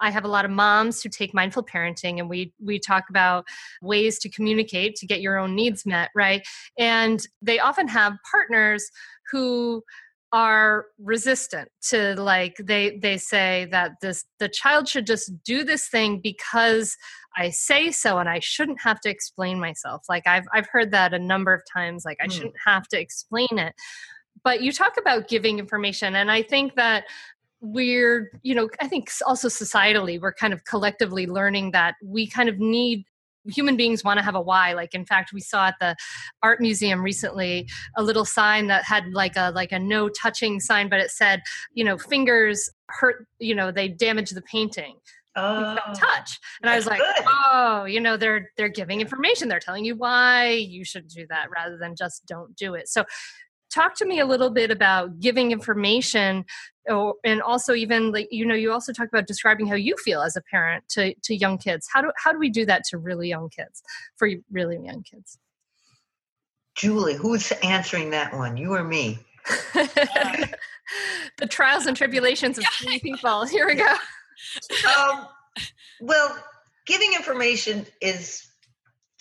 [0.00, 3.46] I have a lot of moms who take mindful parenting, and we we talk about
[3.82, 6.46] ways to communicate to get your own needs met, right?
[6.78, 8.90] And they often have partners
[9.30, 9.82] who
[10.32, 15.88] are resistant to like they they say that this the child should just do this
[15.88, 16.96] thing because
[17.36, 20.04] I say so and I shouldn't have to explain myself.
[20.08, 22.32] Like I've I've heard that a number of times like I mm.
[22.32, 23.74] shouldn't have to explain it.
[24.44, 27.04] but you talk about giving information and i think that
[27.60, 32.48] we're you know i think also societally we're kind of collectively learning that we kind
[32.48, 33.04] of need
[33.48, 35.96] human beings want to have a why like in fact we saw at the
[36.42, 40.88] art museum recently a little sign that had like a like a no touching sign
[40.88, 41.40] but it said
[41.72, 44.96] you know fingers hurt you know they damage the painting.
[45.36, 46.38] Oh, touch.
[46.60, 47.24] And i was like good.
[47.28, 49.48] oh you know they're they're giving information.
[49.48, 52.88] They're telling you why you should do that rather than just don't do it.
[52.88, 53.04] So
[53.72, 56.44] talk to me a little bit about giving information
[56.88, 60.22] or, and also even like you know you also talk about describing how you feel
[60.22, 62.98] as a parent to, to young kids how do, how do we do that to
[62.98, 63.82] really young kids
[64.16, 65.38] for really young kids
[66.76, 68.56] Julie, who's answering that one?
[68.56, 69.18] You or me?
[69.74, 73.94] the trials and tribulations of three people here we go
[74.98, 75.26] um,
[76.00, 76.36] well,
[76.86, 78.46] giving information is,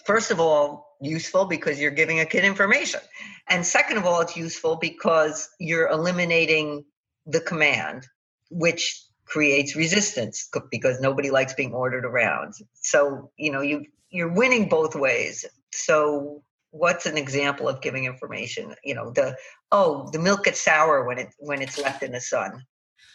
[0.06, 3.02] first of all, useful because you're giving a kid information.
[3.50, 6.86] And second of all, it's useful because you're eliminating
[7.26, 8.08] the command,
[8.50, 12.56] which creates resistance because nobody likes being ordered around.
[12.74, 15.46] So, you know, you you're winning both ways.
[15.72, 18.76] So what's an example of giving information?
[18.84, 19.38] You know, the
[19.72, 22.66] oh, the milk gets sour when it when it's left in the sun.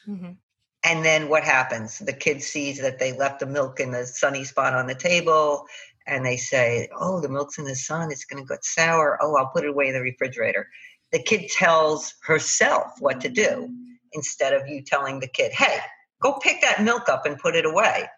[0.09, 0.37] Mhm.
[0.85, 1.99] And then what happens?
[1.99, 5.67] The kid sees that they left the milk in the sunny spot on the table
[6.07, 8.13] and they say, Oh, the milk's in the sun.
[8.13, 9.19] It's going to get sour.
[9.21, 10.69] Oh, I'll put it away in the refrigerator.
[11.11, 13.75] The kid tells herself what to do
[14.15, 15.79] instead of you telling the kid, Hey,
[16.21, 18.09] go pick that milk up and put it away.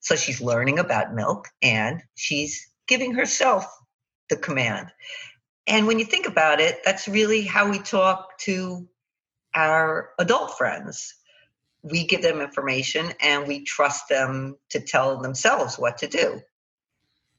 [0.00, 3.66] So she's learning about milk and she's giving herself
[4.30, 4.88] the command.
[5.66, 8.88] And when you think about it, that's really how we talk to
[9.54, 11.14] our adult friends
[11.90, 16.40] we give them information and we trust them to tell themselves what to do.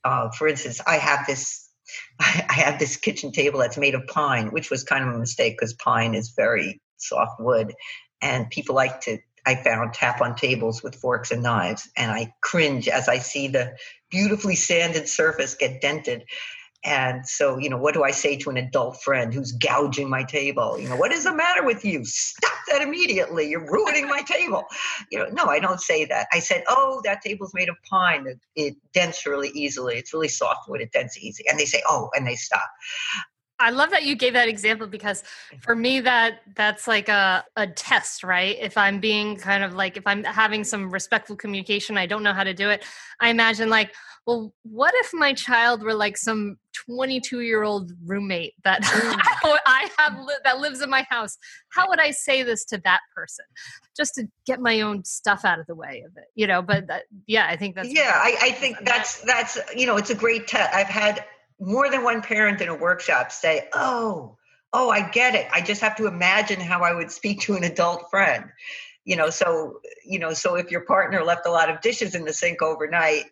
[0.03, 1.69] Uh, for instance, I have this
[2.19, 5.57] I have this kitchen table that's made of pine, which was kind of a mistake
[5.57, 7.73] because pine is very soft wood,
[8.21, 9.19] and people like to.
[9.45, 13.47] I found tap on tables with forks and knives, and I cringe as I see
[13.47, 13.77] the
[14.09, 16.25] beautifully sanded surface get dented.
[16.83, 20.23] And so, you know, what do I say to an adult friend who's gouging my
[20.23, 20.79] table?
[20.79, 22.05] You know, what is the matter with you?
[22.05, 23.49] Stop that immediately.
[23.49, 24.63] You're ruining my table.
[25.11, 26.27] You know, no, I don't say that.
[26.31, 28.27] I said, oh, that table's made of pine.
[28.27, 29.95] It, it dents really easily.
[29.95, 30.81] It's really soft wood.
[30.81, 31.45] It dents easy.
[31.49, 32.69] And they say, oh, and they stop.
[33.59, 35.23] I love that you gave that example because
[35.61, 38.55] for me that that's like a, a test, right?
[38.59, 42.33] If I'm being kind of like if I'm having some respectful communication, I don't know
[42.33, 42.85] how to do it.
[43.19, 43.93] I imagine like,
[44.27, 50.13] well, what if my child were like some 22 year old roommate that I have
[50.13, 50.27] mm.
[50.27, 51.37] li- that lives in my house?
[51.69, 53.45] How would I say this to that person,
[53.95, 56.61] just to get my own stuff out of the way of it, you know?
[56.61, 60.09] But that, yeah, I think that's yeah, I, I think that's that's you know, it's
[60.09, 60.73] a great test.
[60.75, 61.23] I've had
[61.59, 64.37] more than one parent in a workshop say, "Oh,
[64.73, 65.47] oh, I get it.
[65.51, 68.45] I just have to imagine how I would speak to an adult friend."
[69.05, 72.25] You know, so you know, so if your partner left a lot of dishes in
[72.25, 73.25] the sink overnight,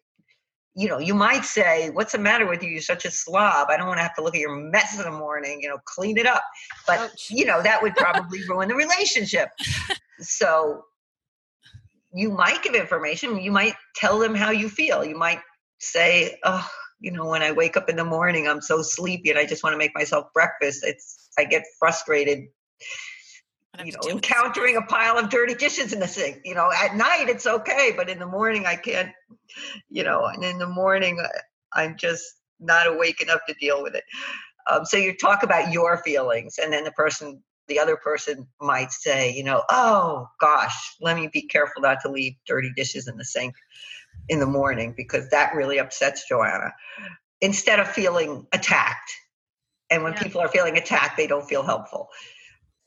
[0.75, 2.69] you know, you might say, "What's the matter with you?
[2.69, 3.69] You're such a slob.
[3.69, 5.61] I don't want to have to look at your mess in the morning.
[5.61, 6.43] You know, clean it up."
[6.87, 7.27] But Ouch.
[7.29, 9.49] you know, that would probably ruin the relationship.
[10.19, 10.85] So
[12.13, 13.41] you might give information.
[13.41, 15.03] You might tell them how you feel.
[15.03, 15.41] You might
[15.79, 16.69] say, "Oh,
[16.99, 19.63] you know, when I wake up in the morning, I'm so sleepy and I just
[19.63, 20.83] want to make myself breakfast.
[20.83, 22.47] It's I get frustrated,
[23.83, 24.31] you know, do with this?
[24.31, 26.41] encountering a pile of dirty dishes in the sink.
[26.45, 29.11] You know, at night it's okay, but in the morning I can't.
[29.89, 32.25] You know, and in the morning I- I'm just
[32.59, 34.03] not awake enough to deal with it.
[34.67, 38.91] Um, so you talk about your feelings, and then the person, the other person might
[38.91, 43.17] say, you know, oh gosh, let me be careful not to leave dirty dishes in
[43.17, 43.53] the sink
[44.29, 46.73] in the morning because that really upsets Joanna.
[47.41, 49.11] Instead of feeling attacked.
[49.89, 50.23] And when Yeah.
[50.23, 52.09] people are feeling attacked, they don't feel helpful.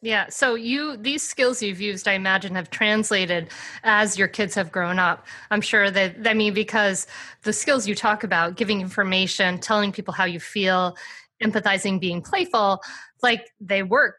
[0.01, 0.29] Yeah.
[0.29, 3.51] So you these skills you've used, I imagine, have translated
[3.83, 5.27] as your kids have grown up.
[5.51, 7.07] I'm sure that I mean because
[7.43, 10.97] the skills you talk about, giving information, telling people how you feel,
[11.43, 12.81] empathizing, being playful,
[13.23, 14.17] like they work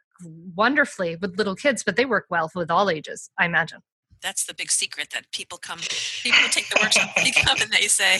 [0.55, 3.79] wonderfully with little kids, but they work well with all ages, I imagine.
[4.21, 7.87] That's the big secret that people come, people take the workshop, they come and they
[7.87, 8.19] say,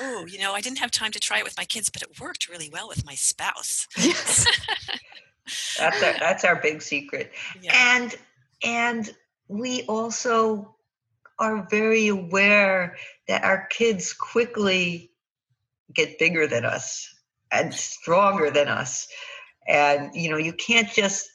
[0.00, 2.20] "Oh, you know, I didn't have time to try it with my kids, but it
[2.20, 4.46] worked really well with my spouse." Yes.
[5.78, 7.32] That's our, that's our big secret.
[7.62, 7.72] Yeah.
[7.74, 8.14] And
[8.62, 9.14] and
[9.48, 10.76] we also
[11.38, 12.96] are very aware
[13.26, 15.10] that our kids quickly
[15.92, 17.12] get bigger than us
[17.50, 19.08] and stronger than us.
[19.66, 21.28] And you know, you can't just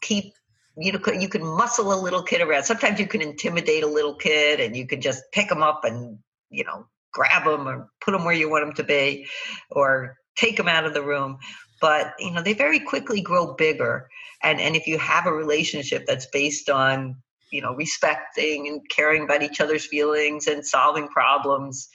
[0.00, 0.32] keep
[0.76, 2.64] you know you can muscle a little kid around.
[2.64, 6.18] Sometimes you can intimidate a little kid and you can just pick them up and
[6.50, 9.26] you know grab them or put them where you want them to be
[9.70, 11.38] or take them out of the room.
[11.80, 14.08] but you know they very quickly grow bigger
[14.42, 17.16] and and if you have a relationship that's based on
[17.50, 21.88] you know respecting and caring about each other's feelings and solving problems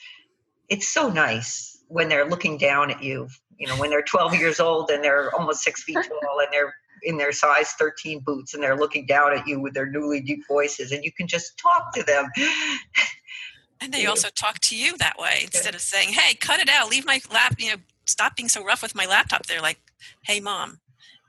[0.69, 4.59] it's so nice when they're looking down at you you know when they're 12 years
[4.59, 6.73] old and they're almost six feet tall and they're
[7.05, 10.45] in their size 13 boots and they're looking down at you with their newly deep
[10.47, 12.25] voices and you can just talk to them
[13.81, 16.89] and they also talk to you that way instead of saying hey cut it out
[16.89, 19.79] leave my lap you know stop being so rough with my laptop they're like
[20.23, 20.79] hey mom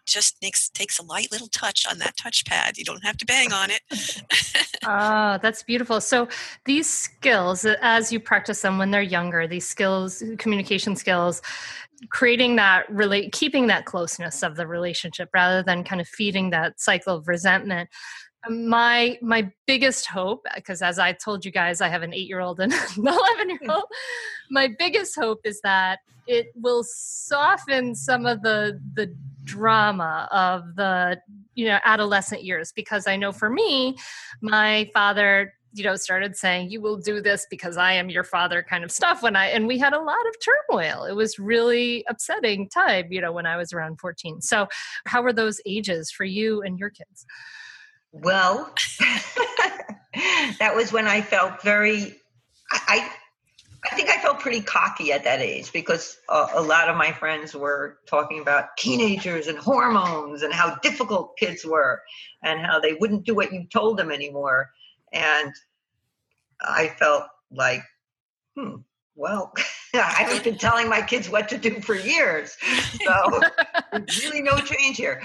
[0.07, 2.79] just makes takes a light little touch on that touchpad.
[2.79, 3.83] You don't have to bang on it.
[4.85, 6.01] ah, that's beautiful.
[6.01, 6.29] So
[6.65, 11.43] these skills, as you practice them when they're younger, these skills, communication skills,
[12.11, 16.81] creating that really keeping that closeness of the relationship rather than kind of feeding that
[16.81, 17.89] cycle of resentment.
[18.49, 22.39] My my biggest hope because as i told you guys i have an eight year
[22.39, 23.87] old and an 11 year old
[24.53, 31.21] my biggest hope is that it will soften some of the the drama of the
[31.55, 33.97] you know adolescent years because i know for me
[34.41, 38.65] my father you know started saying you will do this because i am your father
[38.69, 41.05] kind of stuff when i and we had a lot of turmoil.
[41.05, 44.69] It was really upsetting time you know when i was around 14 so
[45.07, 47.27] how were those ages for you and your kids?
[48.13, 48.73] Well
[50.59, 52.17] that was when i felt very
[52.73, 53.11] i
[53.91, 57.13] I think I felt pretty cocky at that age because uh, a lot of my
[57.13, 62.03] friends were talking about teenagers and hormones and how difficult kids were
[62.43, 64.71] and how they wouldn't do what you told them anymore.
[65.17, 65.53] And
[66.61, 67.83] I felt like,
[68.57, 68.77] hmm,
[69.15, 69.53] well,
[69.95, 72.57] I've been telling my kids what to do for years.
[73.05, 73.41] So
[73.93, 75.23] there's really no change here.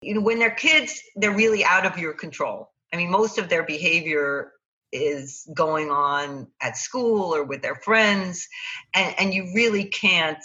[0.00, 2.70] You know, when they're kids, they're really out of your control.
[2.92, 4.52] I mean, most of their behavior
[4.94, 8.48] is going on at school or with their friends
[8.94, 10.38] and, and you really can't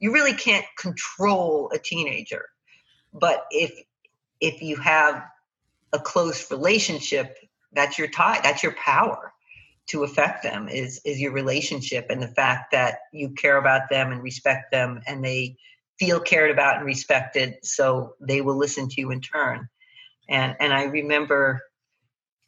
[0.00, 2.46] you really can't control a teenager
[3.12, 3.72] but if
[4.40, 5.22] if you have
[5.92, 7.36] a close relationship
[7.72, 9.32] that's your tie that's your power
[9.86, 14.12] to affect them is is your relationship and the fact that you care about them
[14.12, 15.56] and respect them and they
[15.98, 19.68] feel cared about and respected so they will listen to you in turn.
[20.28, 21.62] And and i remember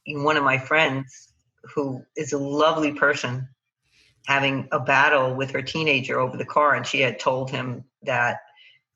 [0.07, 1.33] one of my friends
[1.75, 3.49] who is a lovely person
[4.27, 8.39] having a battle with her teenager over the car and she had told him that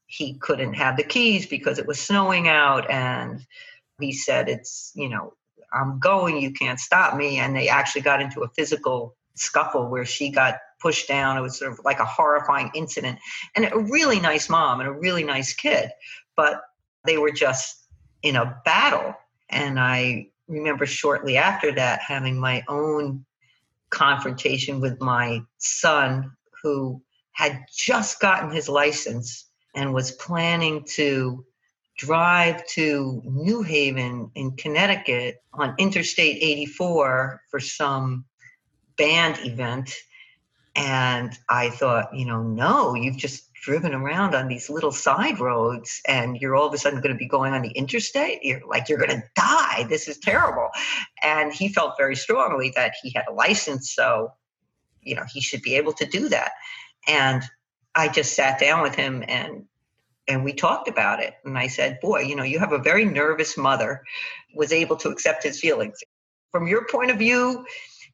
[0.07, 3.45] he couldn't have the keys because it was snowing out and
[4.01, 5.33] he said it's you know
[5.77, 7.39] i'm going you can't stop me.
[7.39, 11.37] And they actually got into a physical scuffle where she got pushed down.
[11.37, 13.18] It was sort of like a horrifying incident.
[13.55, 15.91] And a really nice mom and a really nice kid
[16.37, 16.61] but
[17.05, 17.89] they were just
[18.22, 19.14] in a battle.
[19.49, 23.24] And i remember shortly after that having my own
[23.91, 26.31] confrontation with my son
[26.62, 27.03] who
[27.33, 31.45] had just gotten his license and was planning to
[31.97, 38.24] drive to New Haven in Connecticut on Interstate 84 for some
[38.97, 39.94] band event.
[40.74, 46.01] And I thought, you know, no, you've just driven around on these little side roads
[46.07, 48.40] and you're all of a sudden going to be going on the interstate?
[48.42, 49.86] You're like you're going to die.
[49.88, 50.68] This is terrible.
[51.22, 54.32] And he felt very strongly that he had a license so
[55.03, 56.53] you know he should be able to do that.
[57.09, 57.42] And
[57.94, 59.64] i just sat down with him and
[60.29, 63.05] and we talked about it and i said boy you know you have a very
[63.05, 64.03] nervous mother
[64.55, 65.99] was able to accept his feelings.
[66.53, 67.66] From your point of view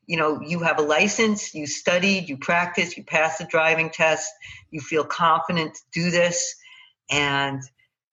[0.06, 4.30] you know you have a license you studied you practiced you passed the driving test
[4.70, 6.56] you feel confident to do this
[7.10, 7.62] and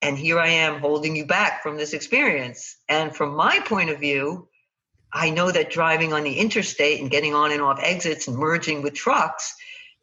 [0.01, 2.77] and here i am holding you back from this experience.
[2.87, 4.47] And from my point of view
[5.11, 8.83] i know that driving on the interstate and getting on and off exits and merging
[8.83, 9.55] with trucks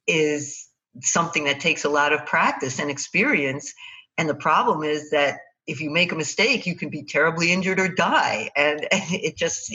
[0.08, 0.65] is
[1.00, 3.74] something that takes a lot of practice and experience
[4.18, 7.80] and the problem is that if you make a mistake you can be terribly injured
[7.80, 9.72] or die and, and it just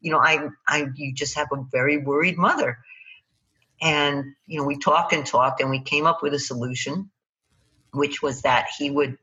[0.00, 2.78] you know, I, I, you just have a very worried mother.
[3.82, 7.10] And, you know, we talked and talked and we came up with a solution,
[7.92, 9.16] which was that he would,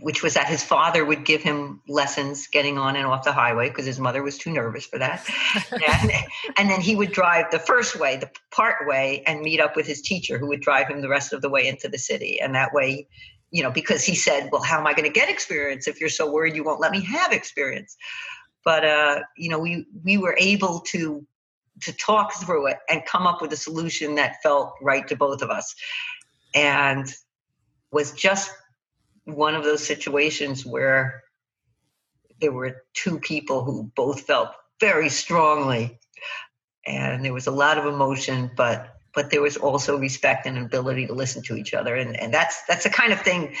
[0.00, 3.68] which was that his father would give him lessons getting on and off the highway
[3.68, 5.28] because his mother was too nervous for that.
[5.70, 6.10] and,
[6.58, 9.86] and then he would drive the first way, the part way, and meet up with
[9.86, 12.40] his teacher who would drive him the rest of the way into the city.
[12.40, 13.06] And that way,
[13.50, 16.08] you know, because he said, well, how am I going to get experience if you're
[16.08, 17.96] so worried you won't let me have experience?
[18.64, 21.24] but uh, you know we we were able to
[21.82, 25.42] to talk through it and come up with a solution that felt right to both
[25.42, 25.74] of us
[26.54, 27.12] and
[27.90, 28.52] was just
[29.24, 31.22] one of those situations where
[32.40, 34.50] there were two people who both felt
[34.80, 35.98] very strongly
[36.86, 41.06] and there was a lot of emotion but but there was also respect and ability
[41.06, 41.94] to listen to each other.
[41.94, 43.54] And, and that's, that's the kind of thing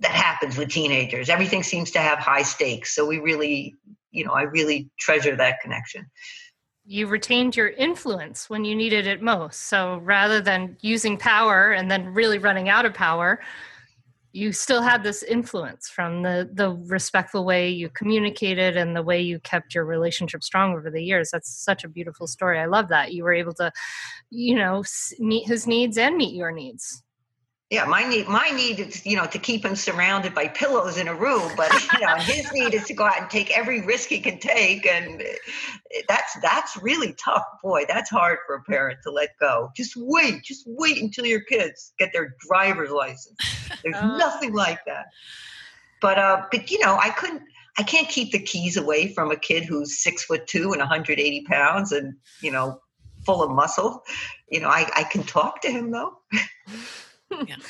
[0.00, 1.28] that happens with teenagers.
[1.28, 2.94] Everything seems to have high stakes.
[2.94, 3.74] So we really,
[4.12, 6.06] you know, I really treasure that connection.
[6.86, 9.62] You retained your influence when you needed it most.
[9.62, 13.40] So rather than using power and then really running out of power,
[14.32, 19.20] you still had this influence from the the respectful way you communicated and the way
[19.20, 21.30] you kept your relationship strong over the years.
[21.32, 22.58] That's such a beautiful story.
[22.58, 23.12] I love that.
[23.12, 23.72] You were able to
[24.30, 24.84] you know
[25.18, 27.02] meet his needs and meet your needs
[27.70, 31.06] yeah, my need my need is you know to keep him surrounded by pillows in
[31.06, 34.08] a room, but you know his need is to go out and take every risk
[34.08, 37.44] he can take, and eh, that's that's really tough.
[37.62, 39.70] Boy, that's hard for a parent to let go.
[39.76, 43.36] Just wait, just wait until your kids get their driver's license.
[43.82, 44.16] There's uh.
[44.16, 45.06] nothing like that.
[46.00, 47.42] But uh, but you know I couldn't.
[47.76, 51.44] I can't keep the keys away from a kid who's six foot two and 180
[51.44, 52.80] pounds and you know
[53.26, 54.04] full of muscle.
[54.50, 56.16] You know I I can talk to him though.
[57.30, 57.56] yeah.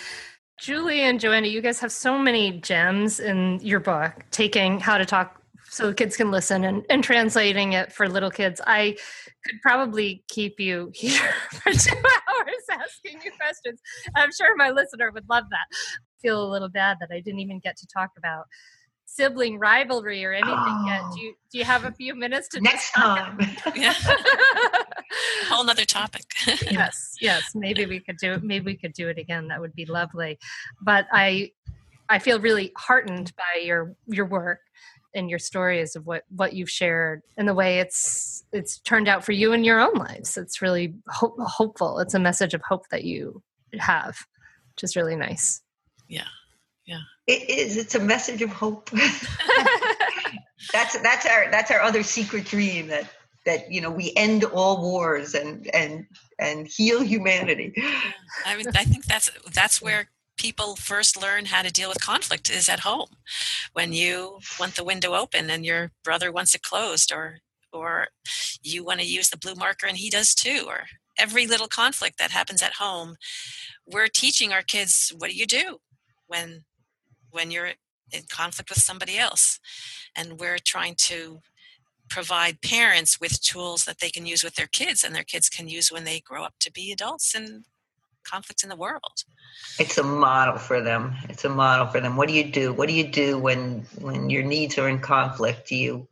[0.58, 5.04] Julie and Joanna, you guys have so many gems in your book, taking how to
[5.04, 5.40] talk
[5.70, 8.60] so kids can listen and, and translating it for little kids.
[8.66, 8.96] I
[9.44, 11.96] could probably keep you here for two
[12.28, 13.80] hours asking you questions.
[14.16, 15.66] I'm sure my listener would love that.
[15.70, 18.46] I feel a little bad that I didn't even get to talk about
[19.08, 20.86] sibling rivalry or anything oh.
[20.86, 21.02] yet.
[21.14, 23.38] Do you do you have a few minutes to next time?
[23.74, 23.94] yeah.
[25.48, 26.24] Whole nother topic.
[26.70, 27.54] yes, yes.
[27.54, 28.44] Maybe we could do it.
[28.44, 29.48] Maybe we could do it again.
[29.48, 30.38] That would be lovely.
[30.80, 31.52] But I
[32.08, 34.60] I feel really heartened by your your work
[35.14, 39.24] and your stories of what what you've shared and the way it's it's turned out
[39.24, 40.36] for you in your own lives.
[40.36, 41.98] It's really hopeful.
[41.98, 43.42] It's a message of hope that you
[43.78, 44.18] have,
[44.74, 45.62] which is really nice.
[46.08, 46.28] Yeah.
[46.88, 47.00] Yeah.
[47.26, 47.76] It is.
[47.76, 48.88] It's a message of hope.
[50.72, 53.10] that's that's our that's our other secret dream that
[53.44, 56.06] that you know we end all wars and and
[56.38, 57.74] and heal humanity.
[58.46, 60.08] I mean, I think that's that's where
[60.38, 63.10] people first learn how to deal with conflict is at home
[63.74, 68.06] when you want the window open and your brother wants it closed or or
[68.62, 70.84] you want to use the blue marker and he does too or
[71.18, 73.16] every little conflict that happens at home
[73.84, 75.78] we're teaching our kids what do you do
[76.28, 76.64] when
[77.30, 77.72] when you're
[78.12, 79.60] in conflict with somebody else.
[80.16, 81.40] And we're trying to
[82.08, 85.68] provide parents with tools that they can use with their kids and their kids can
[85.68, 87.64] use when they grow up to be adults and
[88.24, 89.24] conflict in the world.
[89.78, 91.14] It's a model for them.
[91.28, 92.16] It's a model for them.
[92.16, 92.72] What do you do?
[92.72, 95.68] What do you do when when your needs are in conflict?
[95.68, 96.08] Do you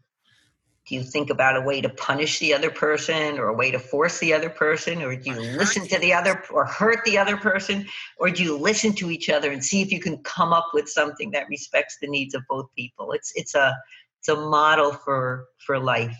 [0.86, 3.78] do you think about a way to punish the other person or a way to
[3.78, 5.02] force the other person?
[5.02, 7.86] Or do you listen to the other or hurt the other person?
[8.18, 10.88] Or do you listen to each other and see if you can come up with
[10.88, 13.12] something that respects the needs of both people?
[13.12, 13.76] It's it's a
[14.20, 16.16] it's a model for for life.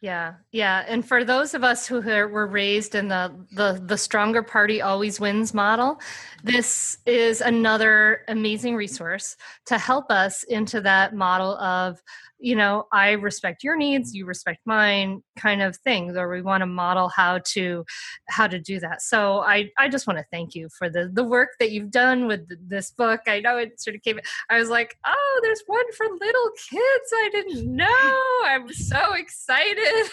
[0.00, 4.42] Yeah, yeah, and for those of us who were raised in the the the stronger
[4.42, 6.00] party always wins model,
[6.42, 9.36] this is another amazing resource
[9.66, 12.02] to help us into that model of
[12.42, 16.60] you know i respect your needs you respect mine kind of thing or we want
[16.60, 17.84] to model how to
[18.28, 19.00] how to do that.
[19.02, 22.26] So i i just want to thank you for the the work that you've done
[22.26, 23.20] with this book.
[23.26, 24.18] I know it sort of came
[24.50, 28.20] i was like oh there's one for little kids i didn't know.
[28.44, 30.10] I'm so excited.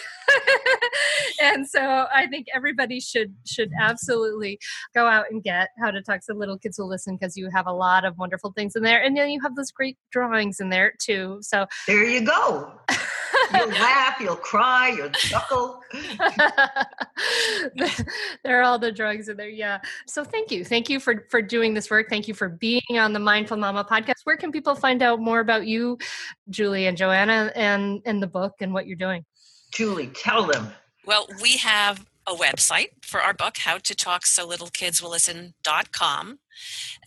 [1.42, 4.58] And so i think everybody should should absolutely
[4.94, 7.66] go out and get how to talk so little kids will listen because you have
[7.66, 10.68] a lot of wonderful things in there and then you have those great drawings in
[10.68, 11.38] there too.
[11.40, 12.72] So there you go.
[13.54, 15.80] you'll laugh, you'll cry, you'll chuckle.
[18.44, 19.48] there are all the drugs in there.
[19.48, 19.80] Yeah.
[20.06, 20.64] So thank you.
[20.64, 22.08] Thank you for for doing this work.
[22.08, 24.20] Thank you for being on the Mindful Mama podcast.
[24.24, 25.98] Where can people find out more about you,
[26.48, 29.24] Julie and Joanna, and and the book and what you're doing?
[29.72, 30.72] Julie, tell them.
[31.06, 35.10] Well, we have a website for our book, How to Talk So Little Kids Will
[35.10, 36.38] Listen.com.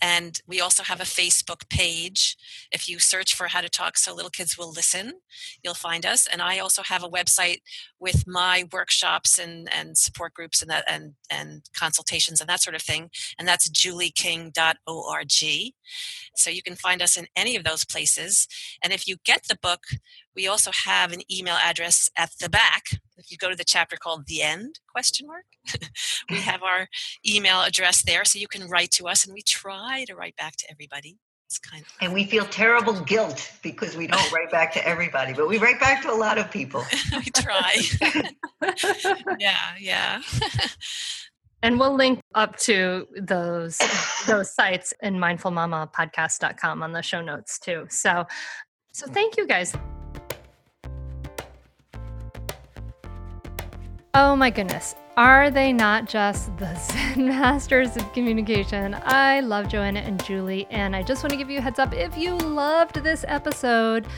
[0.00, 2.36] And we also have a Facebook page.
[2.72, 5.20] If you search for How to Talk So Little Kids Will Listen,
[5.62, 6.26] you'll find us.
[6.26, 7.58] And I also have a website
[8.00, 12.74] with my workshops and, and support groups and that and, and consultations and that sort
[12.74, 13.10] of thing.
[13.38, 14.52] And that's julieking.org.
[16.36, 18.48] So you can find us in any of those places.
[18.82, 19.84] And if you get the book,
[20.34, 23.00] we also have an email address at the back.
[23.16, 25.44] If you go to the chapter called "The End?" question mark,
[26.30, 26.88] we have our
[27.26, 30.56] email address there, so you can write to us, and we try to write back
[30.56, 31.18] to everybody.
[31.46, 35.34] It's kind of and we feel terrible guilt because we don't write back to everybody,
[35.34, 36.84] but we write back to a lot of people.
[37.12, 37.80] we try.
[39.38, 40.22] yeah, yeah.
[41.62, 43.78] And we'll link up to those
[44.26, 47.86] those sites in mindfulmamapodcast.com on the show notes too.
[47.88, 48.26] So
[48.92, 49.74] so thank you guys.
[54.16, 54.94] Oh my goodness.
[55.16, 56.74] Are they not just the
[57.14, 58.96] Zen masters of communication?
[59.04, 61.94] I love Joanna and Julie, and I just want to give you a heads up
[61.94, 64.08] if you loved this episode,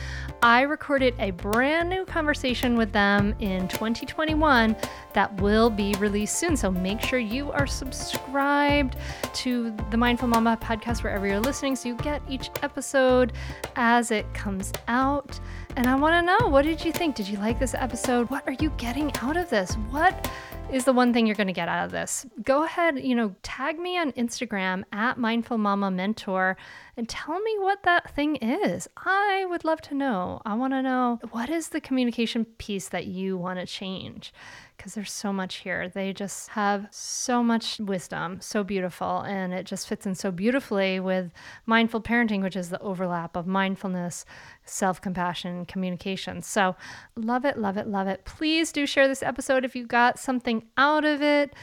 [0.41, 4.75] I recorded a brand new conversation with them in 2021
[5.13, 6.57] that will be released soon.
[6.57, 8.95] So make sure you are subscribed
[9.33, 13.33] to the Mindful Mama podcast wherever you're listening so you get each episode
[13.75, 15.39] as it comes out.
[15.75, 17.15] And I want to know what did you think?
[17.15, 18.31] Did you like this episode?
[18.31, 19.73] What are you getting out of this?
[19.91, 20.27] What
[20.71, 22.25] is the one thing you're going to get out of this.
[22.43, 26.57] Go ahead, you know, tag me on Instagram at Mindful Mama Mentor
[26.97, 28.87] and tell me what that thing is.
[28.97, 30.41] I would love to know.
[30.45, 34.33] I want to know what is the communication piece that you want to change
[34.77, 35.89] because there's so much here.
[35.89, 40.99] They just have so much wisdom, so beautiful, and it just fits in so beautifully
[40.99, 41.31] with
[41.65, 44.23] mindful parenting, which is the overlap of mindfulness,
[44.65, 46.41] self compassion, communication.
[46.41, 46.75] So,
[47.15, 48.23] love it, love it, love it.
[48.25, 51.53] Please do share this episode if you got something out of it.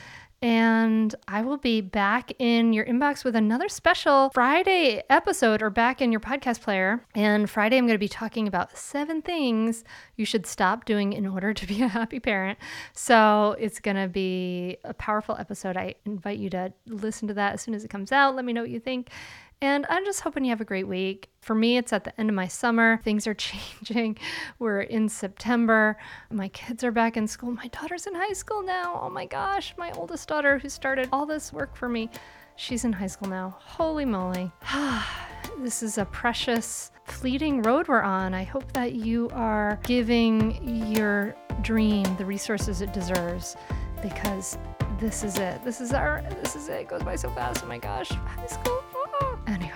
[0.45, 6.03] And I will be back in your inbox with another special Friday episode or back
[6.03, 7.03] in your podcast player.
[7.15, 9.85] And Friday, I'm going to be talking about seven things
[10.17, 12.59] you should stop doing in order to be a happy parent.
[12.93, 15.79] So it's going to be a powerful episode.
[15.79, 18.37] I invite you to listen to that as soon as it comes out.
[18.37, 19.09] Let me know what you think.
[19.61, 21.31] And I'm just hoping you have a great week.
[21.41, 23.01] For me, it's at the end of my summer.
[23.05, 24.19] Things are changing.
[24.59, 25.97] We're in September.
[26.31, 27.53] My kids are back in school.
[27.53, 28.99] My daughter's in high school now.
[29.03, 32.11] Oh my gosh, my oldest daughter, who started all this work for me,
[32.57, 33.57] she's in high school now.
[33.61, 34.51] Holy moly.
[35.61, 38.35] this is a precious, fleeting road we're on.
[38.35, 43.57] I hope that you are giving your dream the resources it deserves
[44.03, 44.59] because
[44.99, 45.65] this is it.
[45.65, 46.83] This is our, this is it.
[46.83, 47.63] It goes by so fast.
[47.65, 48.11] Oh my gosh.
[48.11, 48.94] High school.
[49.47, 49.73] Anyway,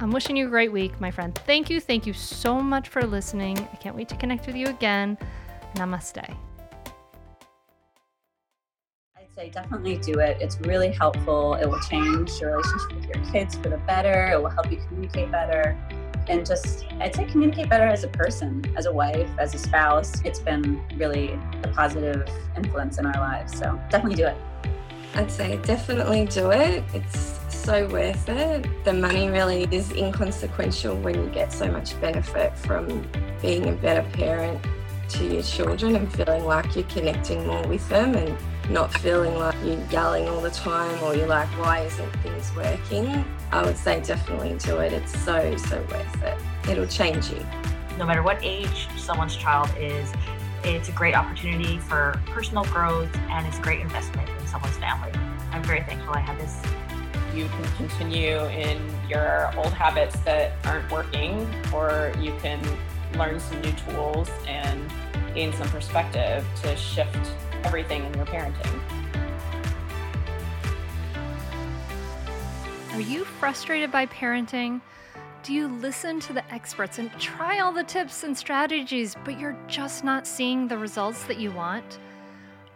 [0.00, 1.34] I'm wishing you a great week, my friend.
[1.46, 1.80] Thank you.
[1.80, 3.58] Thank you so much for listening.
[3.58, 5.16] I can't wait to connect with you again.
[5.76, 6.36] Namaste.
[9.16, 10.36] I'd say definitely do it.
[10.40, 11.54] It's really helpful.
[11.54, 14.30] It will change your relationship with your kids for the better.
[14.32, 15.76] It will help you communicate better.
[16.28, 20.20] And just, I'd say communicate better as a person, as a wife, as a spouse.
[20.24, 23.58] It's been really a positive influence in our lives.
[23.58, 24.36] So definitely do it.
[25.14, 26.82] I'd say definitely do it.
[26.92, 28.84] It's so worth it.
[28.84, 33.08] The money really is inconsequential when you get so much benefit from
[33.40, 34.62] being a better parent
[35.08, 38.36] to your children and feeling like you're connecting more with them and
[38.70, 43.24] not feeling like you're yelling all the time or you're like, why isn't things working?
[43.50, 44.92] I would say definitely do it.
[44.92, 46.38] It's so, so worth it.
[46.68, 47.46] It'll change you.
[47.98, 50.12] No matter what age someone's child is,
[50.64, 55.12] it's a great opportunity for personal growth and it's a great investment in someone's family.
[55.50, 56.60] I'm very thankful I had this.
[57.34, 62.60] You can continue in your old habits that aren't working, or you can
[63.16, 64.80] learn some new tools and
[65.34, 67.32] gain some perspective to shift
[67.64, 68.80] everything in your parenting.
[72.92, 74.80] Are you frustrated by parenting?
[75.42, 79.58] Do you listen to the experts and try all the tips and strategies, but you're
[79.66, 81.98] just not seeing the results that you want?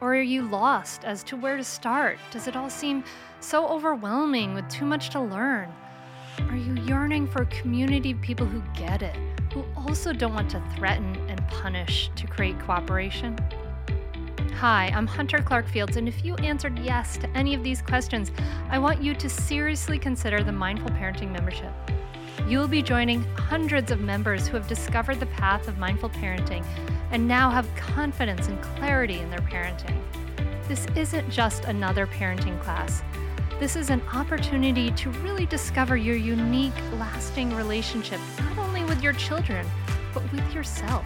[0.00, 2.18] Or are you lost as to where to start?
[2.32, 3.04] Does it all seem
[3.40, 5.72] so overwhelming with too much to learn?
[6.50, 9.16] Are you yearning for a community of people who get it,
[9.52, 13.38] who also don't want to threaten and punish to create cooperation?
[14.56, 18.32] Hi, I'm Hunter Clark Fields, and if you answered yes to any of these questions,
[18.70, 21.72] I want you to seriously consider the Mindful Parenting membership.
[22.48, 26.64] You will be joining hundreds of members who have discovered the path of mindful parenting
[27.10, 30.00] and now have confidence and clarity in their parenting.
[30.66, 33.02] This isn't just another parenting class.
[33.58, 39.12] This is an opportunity to really discover your unique, lasting relationship, not only with your
[39.14, 39.66] children,
[40.14, 41.04] but with yourself.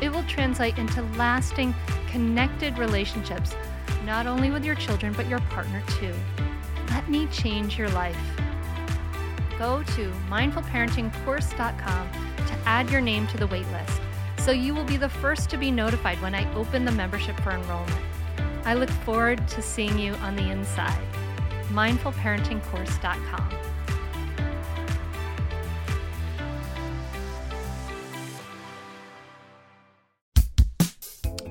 [0.00, 1.74] It will translate into lasting,
[2.08, 3.56] connected relationships,
[4.04, 6.14] not only with your children, but your partner too.
[6.90, 8.16] Let me change your life
[9.58, 12.08] go to mindfulparentingcourse.com
[12.46, 14.00] to add your name to the waitlist
[14.38, 17.50] so you will be the first to be notified when I open the membership for
[17.50, 18.00] enrollment.
[18.64, 21.17] I look forward to seeing you on the inside.
[21.68, 23.58] mindfulparentingcourse.com.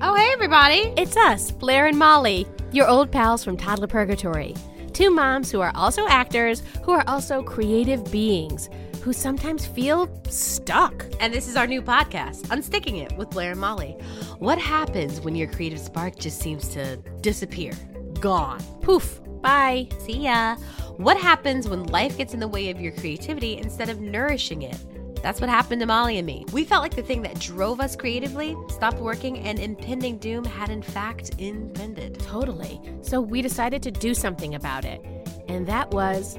[0.00, 0.92] Oh, hey, everybody!
[0.96, 4.54] It's us, Blair and Molly, your old pals from Toddler Purgatory.
[4.92, 8.68] Two moms who are also actors, who are also creative beings,
[9.02, 11.04] who sometimes feel stuck.
[11.20, 13.96] And this is our new podcast, Unsticking It with Blair and Molly.
[14.38, 17.72] What happens when your creative spark just seems to disappear?
[18.20, 18.60] Gone.
[18.82, 19.20] Poof.
[19.40, 19.88] Bye.
[20.00, 20.56] See ya.
[20.96, 24.76] What happens when life gets in the way of your creativity instead of nourishing it?
[25.22, 26.44] That's what happened to Molly and me.
[26.52, 30.70] We felt like the thing that drove us creatively stopped working and impending doom had
[30.70, 32.18] in fact impended.
[32.20, 32.80] Totally.
[33.02, 35.00] So we decided to do something about it.
[35.48, 36.38] And that was